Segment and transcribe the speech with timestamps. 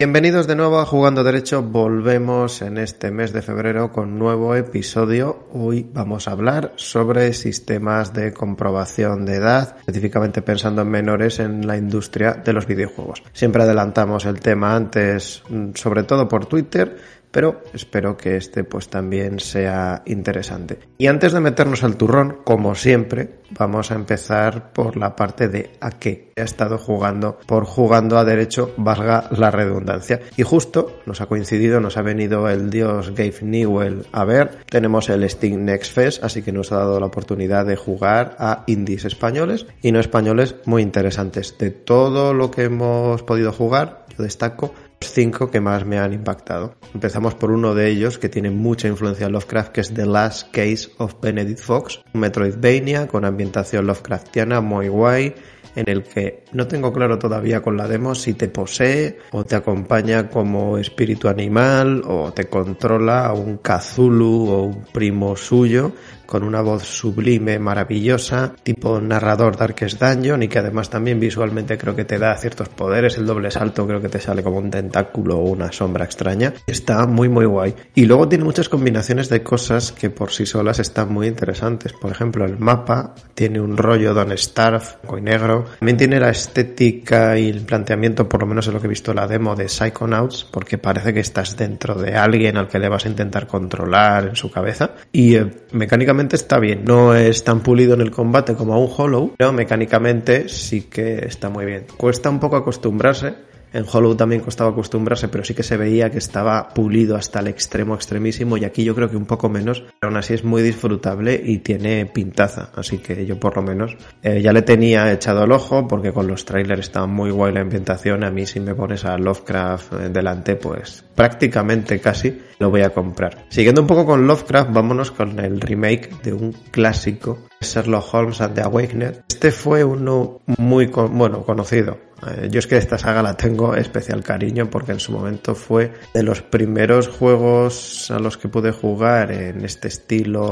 [0.00, 1.62] Bienvenidos de nuevo a Jugando Derecho.
[1.62, 5.44] Volvemos en este mes de febrero con nuevo episodio.
[5.52, 11.66] Hoy vamos a hablar sobre sistemas de comprobación de edad, específicamente pensando en menores en
[11.66, 13.22] la industria de los videojuegos.
[13.34, 16.96] Siempre adelantamos el tema antes, mm, sobre todo por Twitter
[17.30, 20.78] pero espero que este pues también sea interesante.
[20.98, 25.70] Y antes de meternos al turrón, como siempre, vamos a empezar por la parte de
[25.80, 30.20] a qué he estado jugando, por jugando a derecho, valga la redundancia.
[30.36, 35.08] Y justo nos ha coincidido, nos ha venido el dios Gabe Newell a ver, tenemos
[35.08, 39.04] el Steam Next Fest, así que nos ha dado la oportunidad de jugar a indies
[39.04, 41.56] españoles y no españoles muy interesantes.
[41.58, 46.74] De todo lo que hemos podido jugar, yo destaco cinco que más me han impactado.
[46.94, 50.50] Empezamos por uno de ellos que tiene mucha influencia en Lovecraft, que es The Last
[50.52, 55.34] Case of Benedict Fox, Metroidvania con ambientación Lovecraftiana muy guay,
[55.76, 59.56] en el que no tengo claro todavía con la demo si te posee o te
[59.56, 65.92] acompaña como espíritu animal o te controla a un Cthulhu o un primo suyo
[66.30, 71.96] con una voz sublime, maravillosa, tipo narrador Darkest Dungeon y que además también visualmente creo
[71.96, 75.38] que te da ciertos poderes, el doble salto creo que te sale como un tentáculo
[75.38, 76.54] o una sombra extraña.
[76.68, 77.74] Está muy muy guay.
[77.96, 81.92] Y luego tiene muchas combinaciones de cosas que por sí solas están muy interesantes.
[81.94, 84.84] Por ejemplo, el mapa tiene un rollo Don Starve,
[85.18, 85.64] y negro.
[85.80, 89.12] También tiene la estética y el planteamiento, por lo menos en lo que he visto
[89.12, 93.04] la demo de Psychonauts, porque parece que estás dentro de alguien al que le vas
[93.04, 94.92] a intentar controlar en su cabeza.
[95.10, 96.84] Y eh, mecánicamente está bien.
[96.84, 101.24] No es tan pulido en el combate como a un Hollow, pero mecánicamente sí que
[101.26, 101.86] está muy bien.
[101.96, 103.34] Cuesta un poco acostumbrarse,
[103.72, 107.48] en Hollow también costaba acostumbrarse, pero sí que se veía que estaba pulido hasta el
[107.48, 110.62] extremo extremísimo y aquí yo creo que un poco menos, pero aún así es muy
[110.62, 115.44] disfrutable y tiene pintaza, así que yo por lo menos eh, ya le tenía echado
[115.44, 118.74] el ojo porque con los trailers está muy guay la ambientación, a mí si me
[118.74, 123.46] pones a Lovecraft eh, delante pues prácticamente casi lo voy a comprar.
[123.48, 128.54] Siguiendo un poco con Lovecraft, vámonos con el remake de un clásico, Sherlock Holmes and
[128.54, 129.24] the Awakened.
[129.28, 134.22] Este fue uno muy bueno conocido eh, yo es que esta saga la tengo especial
[134.22, 139.32] cariño porque en su momento fue de los primeros juegos a los que pude jugar
[139.32, 140.44] en este estilo,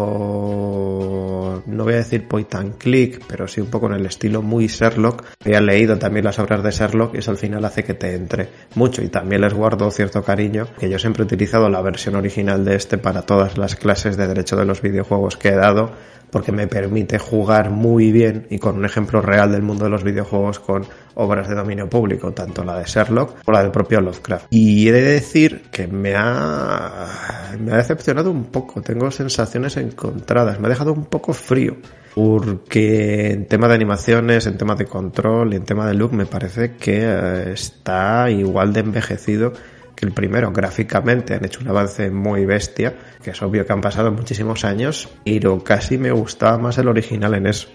[1.66, 4.68] no voy a decir point and click, pero sí un poco en el estilo muy
[4.68, 5.24] Sherlock.
[5.44, 8.48] Había leído también las obras de Sherlock y eso al final hace que te entre
[8.74, 12.64] mucho y también les guardo cierto cariño, que yo siempre he utilizado la versión original
[12.64, 15.92] de este para todas las clases de derecho de los videojuegos que he dado
[16.30, 20.04] porque me permite jugar muy bien y con un ejemplo real del mundo de los
[20.04, 20.84] videojuegos con
[21.14, 24.46] obras de dominio público, tanto la de Sherlock como la del propio Lovecraft.
[24.50, 30.60] Y he de decir que me ha, me ha decepcionado un poco, tengo sensaciones encontradas,
[30.60, 31.76] me ha dejado un poco frío,
[32.14, 36.26] porque en tema de animaciones, en tema de control y en tema de look me
[36.26, 39.52] parece que eh, está igual de envejecido
[39.98, 43.80] que el primero gráficamente han hecho un avance muy bestia, que es obvio que han
[43.80, 47.68] pasado muchísimos años, pero casi me gustaba más el original en eso.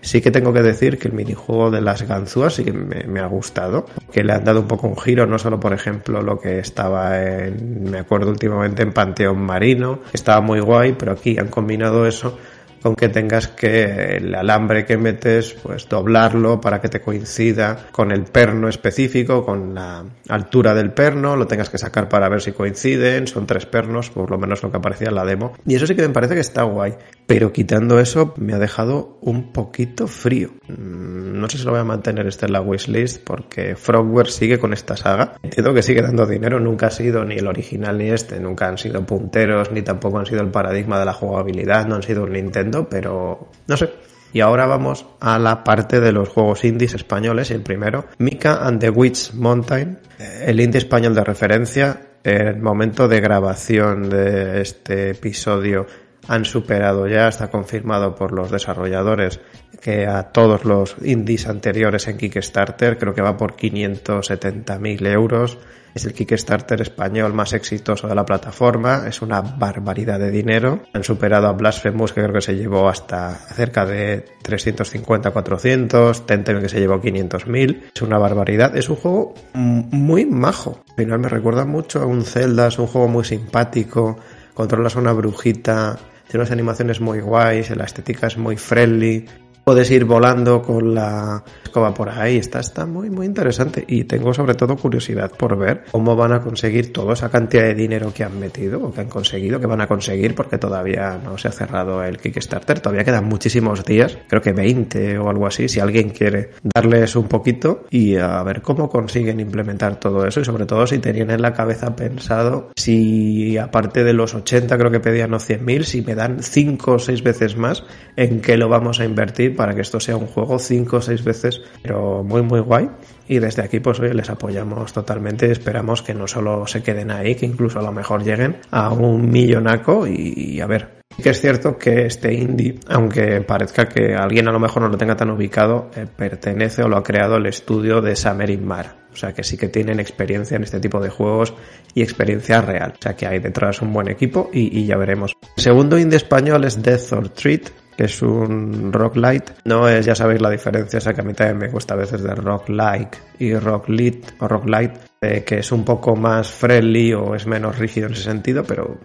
[0.00, 3.26] Sí que tengo que decir que el minijuego de las ganzúas sí que me, ha
[3.26, 6.58] gustado, que le han dado un poco un giro, no solo por ejemplo lo que
[6.58, 12.08] estaba en, me acuerdo últimamente en Panteón Marino, estaba muy guay, pero aquí han combinado
[12.08, 12.36] eso
[12.82, 18.12] con que tengas que el alambre que metes, pues doblarlo para que te coincida con
[18.12, 22.52] el perno específico, con la altura del perno, lo tengas que sacar para ver si
[22.52, 25.54] coinciden, son tres pernos, por lo menos lo que aparecía en la demo.
[25.66, 26.94] Y eso sí que me parece que está guay,
[27.28, 30.48] pero quitando eso me ha dejado un poquito frío.
[30.66, 34.58] Mm, no sé si lo voy a mantener este en la wishlist porque Frogware sigue
[34.58, 35.34] con esta saga.
[35.42, 38.78] Entiendo que sigue dando dinero, nunca ha sido ni el original ni este, nunca han
[38.78, 42.32] sido punteros, ni tampoco han sido el paradigma de la jugabilidad, no han sido un
[42.32, 43.90] Nintendo pero no sé.
[44.32, 47.50] Y ahora vamos a la parte de los juegos indies españoles.
[47.50, 52.00] El primero, Mika and the Witch Mountain, el indie español de referencia.
[52.24, 55.86] En el momento de grabación de este episodio
[56.28, 59.40] han superado ya, está confirmado por los desarrolladores
[59.80, 65.58] que a todos los indies anteriores en Kickstarter, creo que va por 570.000 euros
[65.94, 70.82] es el Kickstarter español más exitoso de la plataforma, es una barbaridad de dinero.
[70.92, 76.68] Han superado a Blasphemous, que creo que se llevó hasta cerca de 350-400, Tentem que
[76.68, 77.90] se llevó 500.000.
[77.94, 78.76] Es una barbaridad.
[78.76, 80.84] Es un juego muy majo.
[80.90, 84.18] Al final me recuerda mucho a un Zelda, es un juego muy simpático,
[84.54, 89.24] controlas a una brujita, tiene unas animaciones muy guays, la estética es muy friendly,
[89.68, 92.38] puedes ir volando con la escoba por ahí.
[92.38, 93.84] Está, está muy, muy interesante.
[93.86, 97.74] Y tengo sobre todo curiosidad por ver cómo van a conseguir toda esa cantidad de
[97.74, 101.36] dinero que han metido o que han conseguido, que van a conseguir, porque todavía no
[101.36, 102.80] se ha cerrado el Kickstarter.
[102.80, 107.28] Todavía quedan muchísimos días, creo que 20 o algo así, si alguien quiere darles un
[107.28, 111.42] poquito y a ver cómo consiguen implementar todo eso y sobre todo si tenían en
[111.42, 116.14] la cabeza pensado si aparte de los 80 creo que pedían o 100.000, si me
[116.14, 117.84] dan 5 o 6 veces más,
[118.16, 121.24] en qué lo vamos a invertir para que esto sea un juego 5 o 6
[121.24, 122.88] veces, pero muy muy guay.
[123.26, 127.34] Y desde aquí pues hoy les apoyamos totalmente, esperamos que no solo se queden ahí,
[127.34, 131.76] que incluso a lo mejor lleguen a un millonaco y, a ver, que es cierto
[131.76, 135.90] que este indie, aunque parezca que alguien a lo mejor no lo tenga tan ubicado,
[135.96, 139.08] eh, pertenece o lo ha creado el estudio de Samerin Mar.
[139.12, 141.54] O sea que sí que tienen experiencia en este tipo de juegos
[141.94, 142.94] y experiencia real.
[142.98, 145.32] O sea que hay detrás un buen equipo y, y ya veremos.
[145.56, 149.50] El segundo indie español es Death or Treat, que es un rock light.
[149.64, 152.22] No es, ya sabéis la diferencia, esa que a mí también me gusta a veces
[152.22, 156.52] de rock like y rock lit o rock light, eh, que es un poco más
[156.52, 158.98] friendly o es menos rígido en ese sentido, pero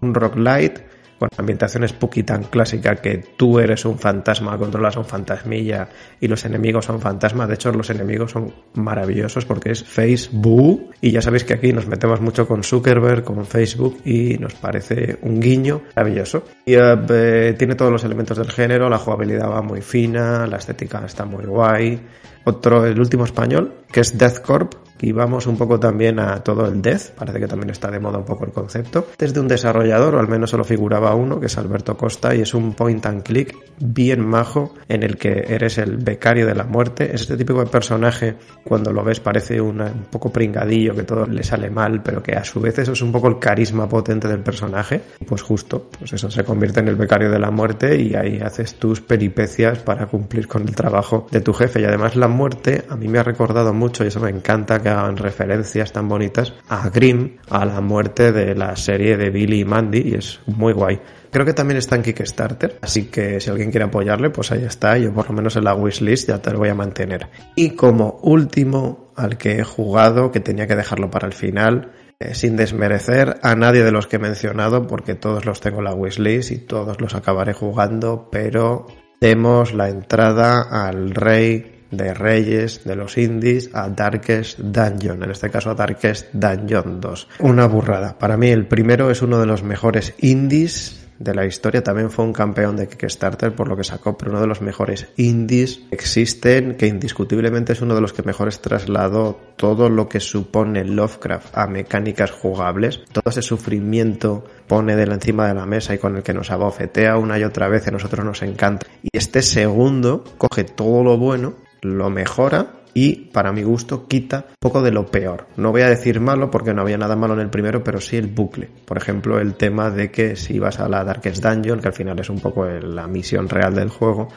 [0.00, 0.78] un rock light
[1.18, 5.88] con ambientación spooky tan clásica que tú eres un fantasma, controlas un fantasmilla
[6.20, 7.48] y los enemigos son fantasmas.
[7.48, 11.86] De hecho, los enemigos son maravillosos porque es Facebook y ya sabéis que aquí nos
[11.86, 16.44] metemos mucho con Zuckerberg, con Facebook y nos parece un guiño maravilloso.
[16.64, 21.02] Y eh, tiene todos los elementos del género, la jugabilidad va muy fina, la estética
[21.04, 22.00] está muy guay.
[22.44, 26.66] Otro, el último español, que es Death Corp, y vamos un poco también a todo
[26.66, 29.08] el death, parece que también está de moda un poco el concepto.
[29.18, 32.54] Desde un desarrollador, o al menos solo figuraba uno, que es Alberto Costa, y es
[32.54, 37.14] un point and click bien majo en el que eres el becario de la muerte.
[37.14, 41.42] Es este típico de personaje, cuando lo ves parece un poco pringadillo, que todo le
[41.42, 44.40] sale mal, pero que a su vez eso es un poco el carisma potente del
[44.40, 45.00] personaje.
[45.26, 48.76] Pues justo, pues eso se convierte en el becario de la muerte y ahí haces
[48.76, 51.80] tus peripecias para cumplir con el trabajo de tu jefe.
[51.80, 55.16] Y además la muerte a mí me ha recordado mucho, y eso me encanta, hagan
[55.16, 60.02] referencias tan bonitas a Grimm, a la muerte de la serie de Billy y Mandy,
[60.10, 61.00] y es muy guay.
[61.30, 64.96] Creo que también está en Kickstarter, así que si alguien quiere apoyarle, pues ahí está.
[64.96, 67.28] Yo por lo menos en la wishlist ya te lo voy a mantener.
[67.54, 72.34] Y como último al que he jugado, que tenía que dejarlo para el final, eh,
[72.34, 75.94] sin desmerecer a nadie de los que he mencionado, porque todos los tengo en la
[75.94, 78.86] wishlist y todos los acabaré jugando, pero
[79.20, 85.50] demos la entrada al rey de Reyes de los Indies a Darkest Dungeon, en este
[85.50, 87.28] caso a Darkest Dungeon 2.
[87.40, 88.18] Una burrada.
[88.18, 91.82] Para mí el primero es uno de los mejores indies de la historia.
[91.82, 95.08] También fue un campeón de Kickstarter por lo que sacó, pero uno de los mejores
[95.16, 100.84] indies existen, que indiscutiblemente es uno de los que mejores trasladó todo lo que supone
[100.84, 103.00] Lovecraft a mecánicas jugables.
[103.12, 106.50] Todo ese sufrimiento pone de la encima de la mesa y con el que nos
[106.50, 108.86] abofetea una y otra vez a nosotros nos encanta.
[109.02, 114.80] Y este segundo coge todo lo bueno lo mejora y para mi gusto quita poco
[114.80, 115.48] de lo peor.
[115.58, 118.16] No voy a decir malo porque no había nada malo en el primero, pero sí
[118.16, 118.70] el bucle.
[118.86, 122.18] Por ejemplo, el tema de que si ibas a la Darkest Dungeon, que al final
[122.18, 124.28] es un poco la misión real del juego,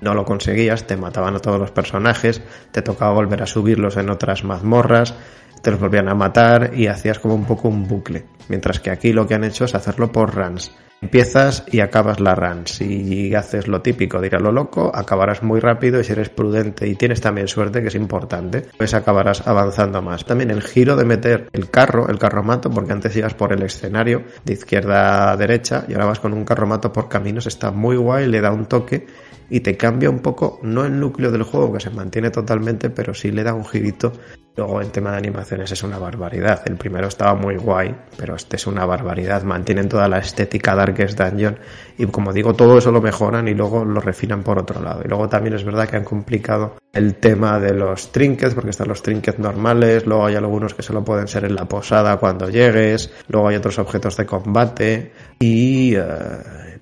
[0.00, 2.40] no lo conseguías, te mataban a todos los personajes,
[2.70, 5.16] te tocaba volver a subirlos en otras mazmorras,
[5.60, 8.26] te los volvían a matar y hacías como un poco un bucle.
[8.48, 10.70] Mientras que aquí lo que han hecho es hacerlo por runs.
[11.00, 12.66] Empiezas y acabas la run.
[12.66, 16.28] Si haces lo típico de ir a lo loco, acabarás muy rápido y si eres
[16.28, 20.24] prudente y tienes también suerte, que es importante, pues acabarás avanzando más.
[20.24, 24.24] También el giro de meter el carro, el carromato, porque antes ibas por el escenario
[24.44, 28.26] de izquierda a derecha y ahora vas con un carromato por caminos, está muy guay,
[28.26, 29.06] le da un toque
[29.50, 33.14] y te cambia un poco, no el núcleo del juego que se mantiene totalmente, pero
[33.14, 34.12] sí le da un girito.
[34.56, 36.62] Luego en tema de animaciones es una barbaridad.
[36.66, 39.44] El primero estaba muy guay, pero este es una barbaridad.
[39.44, 41.56] Mantienen toda la estética Darkest Dungeon
[41.96, 45.02] y como digo, todo eso lo mejoran y luego lo refinan por otro lado.
[45.04, 48.88] Y luego también es verdad que han complicado el tema de los trinkets, porque están
[48.88, 53.12] los trinkets normales, luego hay algunos que solo pueden ser en la posada cuando llegues,
[53.28, 55.94] luego hay otros objetos de combate y...
[55.94, 56.02] Eh,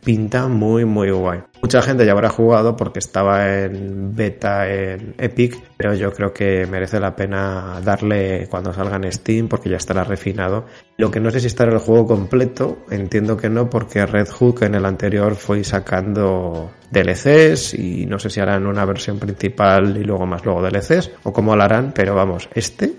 [0.06, 1.40] pinta muy muy guay.
[1.60, 6.64] Mucha gente ya habrá jugado porque estaba en beta en Epic, pero yo creo que
[6.64, 10.66] merece la pena darle cuando salga en Steam porque ya estará refinado.
[10.96, 14.62] Lo que no sé si estará el juego completo, entiendo que no porque Red Hook
[14.62, 20.04] en el anterior fue sacando DLCs y no sé si harán una versión principal y
[20.04, 22.92] luego más luego DLCs o cómo lo harán, pero vamos, este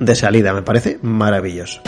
[0.00, 1.82] de salida me parece maravilloso.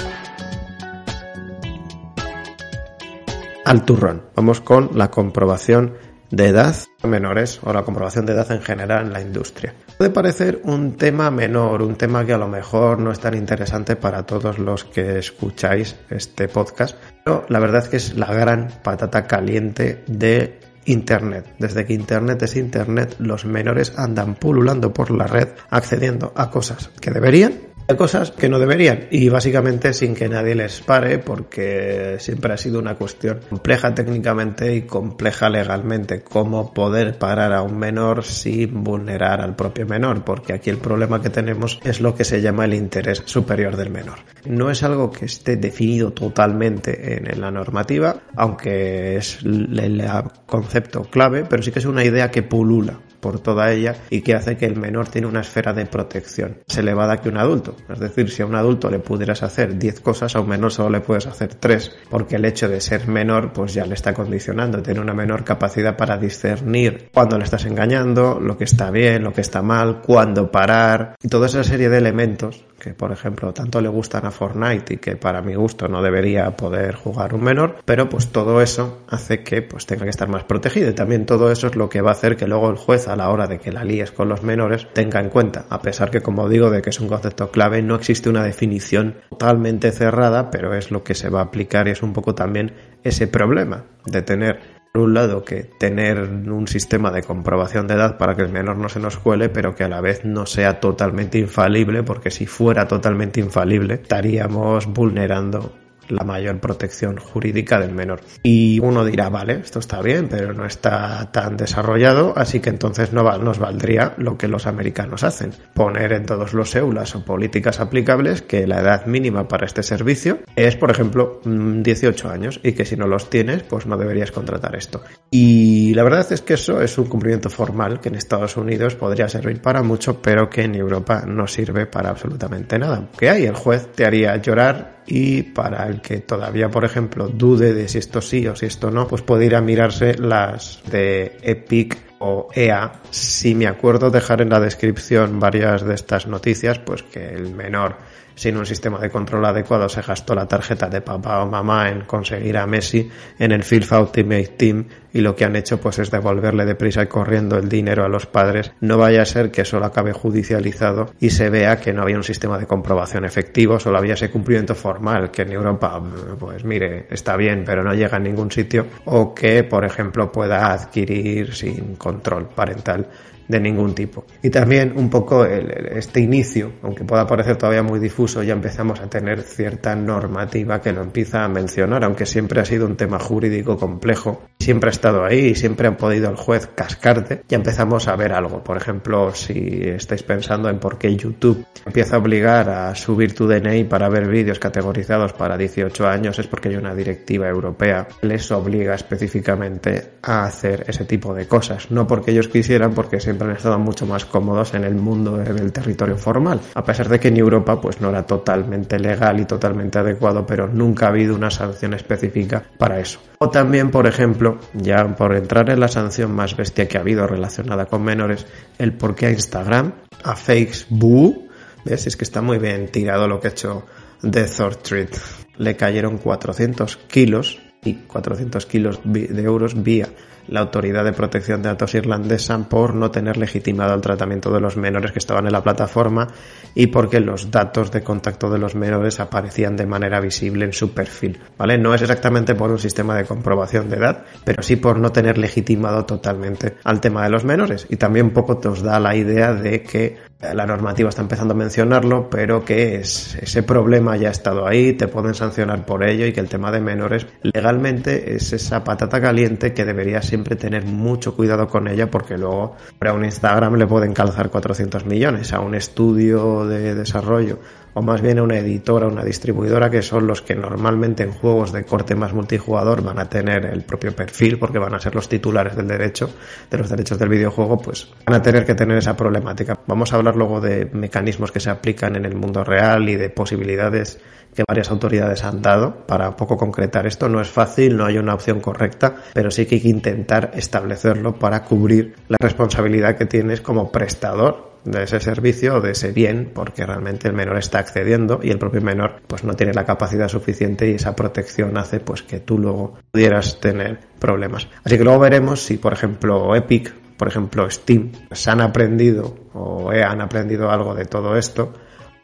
[3.69, 4.23] Al turrón.
[4.35, 5.93] Vamos con la comprobación
[6.31, 9.75] de edad menores o la comprobación de edad en general en la industria.
[9.99, 13.97] Puede parecer un tema menor, un tema que a lo mejor no es tan interesante
[13.97, 18.69] para todos los que escucháis este podcast, pero la verdad es que es la gran
[18.83, 21.55] patata caliente de Internet.
[21.59, 26.91] Desde que Internet es Internet, los menores andan pululando por la red, accediendo a cosas
[27.01, 29.07] que deberían cosas que no deberían.
[29.11, 34.75] Y básicamente sin que nadie les pare porque siempre ha sido una cuestión compleja técnicamente
[34.75, 36.23] y compleja legalmente.
[36.23, 41.23] Cómo poder parar a un menor sin vulnerar al propio menor porque aquí el problema
[41.23, 44.19] que tenemos es lo que se llama el interés superior del menor.
[44.45, 50.03] No es algo que esté definido totalmente en la normativa aunque es el
[50.47, 54.35] concepto clave pero sí que es una idea que pulula por toda ella y que
[54.35, 57.77] hace que el menor tiene una esfera de protección más elevada que un adulto.
[57.89, 60.91] Es decir, si a un adulto le pudieras hacer 10 cosas, a un menor solo
[60.91, 64.83] le puedes hacer 3, porque el hecho de ser menor pues ya le está condicionando,
[64.83, 69.33] tiene una menor capacidad para discernir cuándo le estás engañando, lo que está bien, lo
[69.33, 73.81] que está mal, cuándo parar y toda esa serie de elementos que por ejemplo tanto
[73.81, 77.77] le gustan a Fortnite y que para mi gusto no debería poder jugar un menor,
[77.85, 80.91] pero pues todo eso hace que pues tenga que estar más protegido.
[80.91, 83.17] Y también todo eso es lo que va a hacer que luego el juez a
[83.17, 86.21] la hora de que la líes con los menores tenga en cuenta, a pesar que
[86.21, 90.75] como digo de que es un concepto clave, no existe una definición totalmente cerrada, pero
[90.75, 94.23] es lo que se va a aplicar y es un poco también ese problema de
[94.23, 98.49] tener por un lado, que tener un sistema de comprobación de edad para que el
[98.49, 102.33] menor no se nos cuele, pero que a la vez no sea totalmente infalible, porque
[102.33, 105.78] si fuera totalmente infalible, estaríamos vulnerando
[106.09, 108.21] la mayor protección jurídica del menor.
[108.43, 113.13] Y uno dirá, vale, esto está bien, pero no está tan desarrollado, así que entonces
[113.13, 117.81] no nos valdría lo que los americanos hacen, poner en todos los EULAS o políticas
[117.81, 122.73] aplicables que la edad mínima para este servicio es, por ejemplo, 18 mm, años y
[122.73, 125.03] que si no los tienes, pues no deberías contratar esto.
[125.31, 129.29] Y la verdad es que eso es un cumplimiento formal que en Estados Unidos podría
[129.29, 133.09] servir para mucho, pero que en Europa no sirve para absolutamente nada.
[133.19, 137.73] Que hay, el juez te haría llorar y para el que todavía, por ejemplo, dude
[137.73, 141.39] de si esto sí o si esto no, pues puede ir a mirarse las de
[141.43, 143.01] Epic o EA.
[143.11, 147.97] Si me acuerdo dejar en la descripción varias de estas noticias, pues que el menor
[148.39, 152.03] sin un sistema de control adecuado se gastó la tarjeta de papá o mamá en
[152.03, 156.13] conseguir a Messi en el FIFA Ultimate Team y lo que han hecho pues es
[156.13, 158.71] devolverle deprisa y corriendo el dinero a los padres.
[158.81, 162.23] No vaya a ser que solo acabe judicializado y se vea que no había un
[162.23, 166.01] sistema de comprobación efectivo, solo había ese cumplimiento formal que en Europa
[166.39, 170.73] pues mire está bien pero no llega a ningún sitio o que por ejemplo pueda
[170.73, 173.09] adquirir sin control parental
[173.49, 174.25] de ningún tipo.
[174.43, 179.09] Y también un poco este inicio, aunque pueda parecer todavía muy difuso, ya empezamos a
[179.09, 183.77] tener cierta normativa que lo empieza a mencionar, aunque siempre ha sido un tema jurídico
[183.79, 188.17] complejo, siempre ha estado ahí y siempre han podido el juez cascarte, ya empezamos a
[188.17, 188.63] ver algo.
[188.63, 193.47] Por ejemplo, si estáis pensando en por qué YouTube empieza a obligar a subir tu
[193.47, 198.27] DNI para ver vídeos categorizados para 18 años, es porque hay una directiva europea que
[198.27, 203.38] les obliga específicamente a hacer ese tipo de cosas, no porque ellos quisieran, porque siempre
[203.45, 207.29] han estado mucho más cómodos en el mundo del territorio formal, a pesar de que
[207.29, 211.51] en Europa pues no era totalmente legal y totalmente adecuado, pero nunca ha habido una
[211.51, 213.21] sanción específica para eso.
[213.39, 217.27] O también, por ejemplo, ya por entrar en la sanción más bestia que ha habido
[217.27, 218.47] relacionada con menores,
[218.79, 219.93] el por qué a Instagram,
[220.25, 221.49] a Facebook,
[221.85, 222.07] ¿ves?
[222.07, 223.87] Es que está muy bien tirado lo que ha hecho
[224.21, 225.11] The Third Street.
[225.57, 230.09] Le cayeron 400 kilos y 400 kilos de euros vía
[230.49, 234.77] la Autoridad de Protección de Datos irlandesa por no tener legitimado el tratamiento de los
[234.77, 236.29] menores que estaban en la plataforma
[236.75, 240.93] y porque los datos de contacto de los menores aparecían de manera visible en su
[240.93, 241.79] perfil, ¿vale?
[241.79, 245.39] No es exactamente por un sistema de comprobación de edad, pero sí por no tener
[245.39, 249.15] legitimado totalmente al tema de los menores y también un poco te os da la
[249.15, 254.29] idea de que la normativa está empezando a mencionarlo, pero que es, ese problema ya
[254.29, 258.37] ha estado ahí, te pueden sancionar por ello y que el tema de menores legalmente
[258.37, 263.13] es esa patata caliente que debería siempre tener mucho cuidado con ella porque luego a
[263.13, 267.59] un Instagram le pueden calzar 400 millones, a un estudio de desarrollo
[267.99, 271.85] o más bien una editora, una distribuidora, que son los que normalmente en juegos de
[271.85, 275.75] corte más multijugador van a tener el propio perfil, porque van a ser los titulares
[275.75, 276.31] del derecho,
[276.71, 279.81] de los derechos del videojuego, pues van a tener que tener esa problemática.
[279.89, 283.31] Vamos a hablar luego de mecanismos que se aplican en el mundo real y de
[283.31, 284.21] posibilidades
[284.55, 287.29] que varias autoridades han dado para poco concretar esto.
[287.29, 291.35] No es fácil, no hay una opción correcta, pero sí que hay que intentar establecerlo
[291.35, 296.51] para cubrir la responsabilidad que tienes como prestador de ese servicio o de ese bien
[296.55, 300.29] porque realmente el menor está accediendo y el propio menor pues no tiene la capacidad
[300.29, 304.69] suficiente y esa protección hace pues que tú luego pudieras tener problemas.
[304.85, 309.91] Así que luego veremos si por ejemplo Epic, por ejemplo Steam, se han aprendido o
[309.91, 311.73] han aprendido algo de todo esto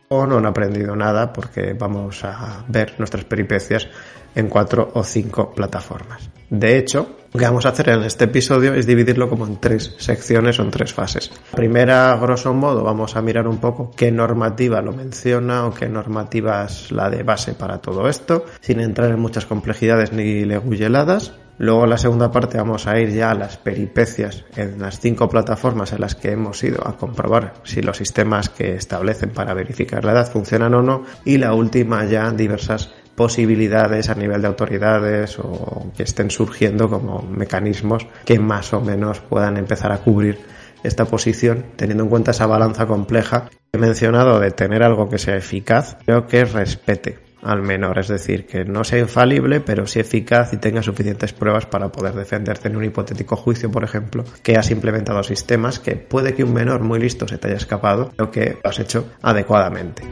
[0.08, 3.88] o no han aprendido nada porque vamos a ver nuestras peripecias
[4.34, 6.30] en cuatro o cinco plataformas.
[6.50, 9.96] De hecho, lo que vamos a hacer en este episodio es dividirlo como en tres
[9.98, 11.32] secciones o en tres fases.
[11.50, 16.64] Primera, grosso modo, vamos a mirar un poco qué normativa lo menciona o qué normativa
[16.64, 21.32] es la de base para todo esto, sin entrar en muchas complejidades ni leguyeladas.
[21.58, 25.28] Luego en la segunda parte vamos a ir ya a las peripecias en las cinco
[25.28, 30.04] plataformas en las que hemos ido a comprobar si los sistemas que establecen para verificar
[30.04, 31.04] la edad funcionan o no.
[31.24, 37.22] Y la última ya diversas posibilidades a nivel de autoridades o que estén surgiendo como
[37.22, 40.38] mecanismos que más o menos puedan empezar a cubrir
[40.82, 45.18] esta posición, teniendo en cuenta esa balanza compleja que he mencionado de tener algo que
[45.18, 50.00] sea eficaz, creo que respete al menor, es decir, que no sea infalible, pero sí
[50.00, 54.56] eficaz y tenga suficientes pruebas para poder defenderte en un hipotético juicio, por ejemplo, que
[54.56, 58.30] has implementado sistemas que puede que un menor muy listo se te haya escapado, pero
[58.30, 60.04] que lo has hecho adecuadamente.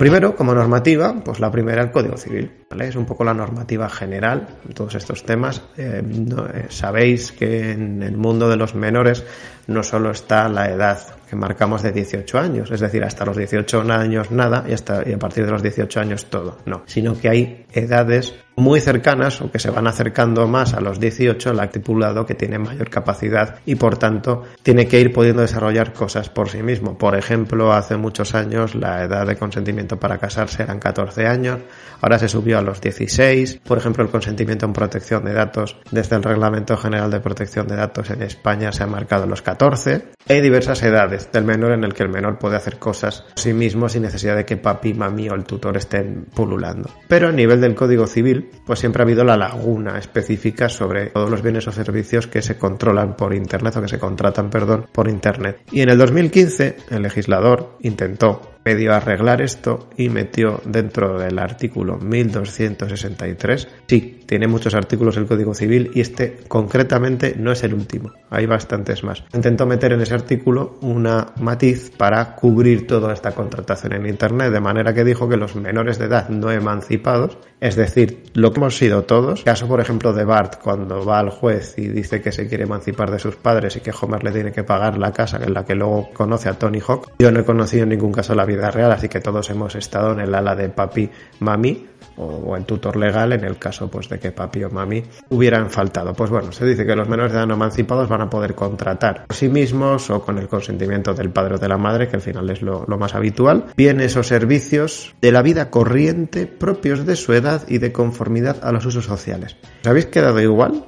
[0.00, 2.50] Primero, como normativa, pues la primera el Código Civil.
[2.70, 5.62] Es un poco la normativa general en todos estos temas.
[5.76, 9.22] Eh, eh, sabéis que en el mundo de los menores
[9.66, 13.82] no solo está la edad que marcamos de 18 años, es decir, hasta los 18
[13.92, 17.28] años nada y, hasta, y a partir de los 18 años todo, no, sino que
[17.28, 22.26] hay edades muy cercanas o que se van acercando más a los 18 el actipulado
[22.26, 26.62] que tiene mayor capacidad y por tanto tiene que ir pudiendo desarrollar cosas por sí
[26.62, 26.98] mismo.
[26.98, 31.58] Por ejemplo, hace muchos años la edad de consentimiento para casarse eran 14 años,
[32.00, 33.60] ahora se subió a los 16.
[33.64, 37.76] Por ejemplo, el consentimiento en protección de datos desde el Reglamento General de Protección de
[37.76, 40.10] Datos en España se ha marcado los 14.
[40.28, 43.52] Hay diversas edades del menor en el que el menor puede hacer cosas por sí
[43.52, 46.90] mismo sin necesidad de que papi, mami o el tutor estén pululando.
[47.08, 51.30] Pero a nivel del Código Civil, pues siempre ha habido la laguna específica sobre todos
[51.30, 55.08] los bienes o servicios que se controlan por Internet o que se contratan, perdón, por
[55.08, 55.62] Internet.
[55.70, 61.98] Y en el 2015 el legislador intentó medio arreglar esto y metió dentro del artículo
[61.98, 63.68] 1263.
[63.86, 68.46] Sí, tiene muchos artículos el Código Civil y este concretamente no es el último, hay
[68.46, 69.24] bastantes más.
[69.32, 74.60] Intentó meter en ese artículo una matiz para cubrir toda esta contratación en Internet, de
[74.60, 78.76] manera que dijo que los menores de edad no emancipados, es decir, lo que hemos
[78.76, 82.46] sido todos, caso por ejemplo de Bart cuando va al juez y dice que se
[82.46, 85.52] quiere emancipar de sus padres y que Homer le tiene que pagar la casa en
[85.52, 88.44] la que luego conoce a Tony Hawk, yo no he conocido en ningún caso la
[88.44, 92.64] vida real, así que todos hemos estado en el ala de papi, mami o, en
[92.64, 96.12] tutor legal en el caso pues de que papi o mami hubieran faltado.
[96.12, 99.26] Pues bueno, se dice que los menores de edad no emancipados van a poder contratar
[99.26, 102.22] por sí mismos o con el consentimiento del padre o de la madre, que al
[102.22, 107.16] final es lo, lo más habitual, bienes o servicios de la vida corriente propios de
[107.16, 109.56] su edad y de conformidad a los usos sociales.
[109.82, 110.84] ¿Os habéis quedado igual?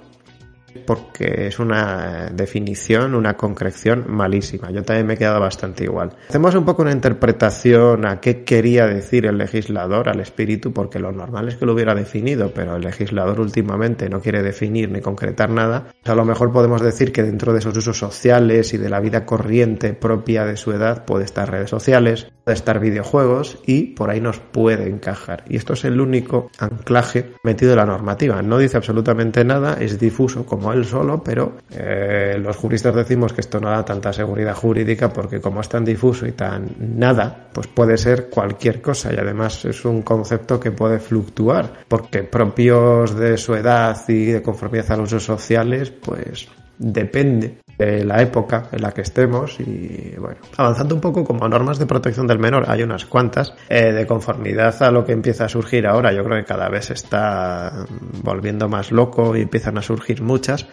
[0.86, 4.70] Porque es una definición, una concreción malísima.
[4.70, 6.16] Yo también me he quedado bastante igual.
[6.28, 11.12] Hacemos un poco una interpretación a qué quería decir el legislador al espíritu, porque lo
[11.12, 15.50] normal es que lo hubiera definido, pero el legislador últimamente no quiere definir ni concretar
[15.50, 15.88] nada.
[16.04, 19.24] A lo mejor podemos decir que dentro de esos usos sociales y de la vida
[19.24, 24.20] corriente propia de su edad puede estar redes sociales, puede estar videojuegos y por ahí
[24.20, 25.44] nos puede encajar.
[25.48, 28.42] Y esto es el único anclaje metido en la normativa.
[28.42, 33.40] No dice absolutamente nada, es difuso como él solo, pero eh, los juristas decimos que
[33.40, 37.66] esto no da tanta seguridad jurídica porque como es tan difuso y tan nada, pues
[37.66, 43.36] puede ser cualquier cosa y además es un concepto que puede fluctuar porque propios de
[43.36, 48.82] su edad y de conformidad a los usos sociales, pues depende de la época en
[48.82, 52.82] la que estemos y bueno, avanzando un poco como normas de protección del menor, hay
[52.82, 56.44] unas cuantas, eh, de conformidad a lo que empieza a surgir ahora, yo creo que
[56.44, 57.86] cada vez se está
[58.22, 60.66] volviendo más loco y empiezan a surgir muchas,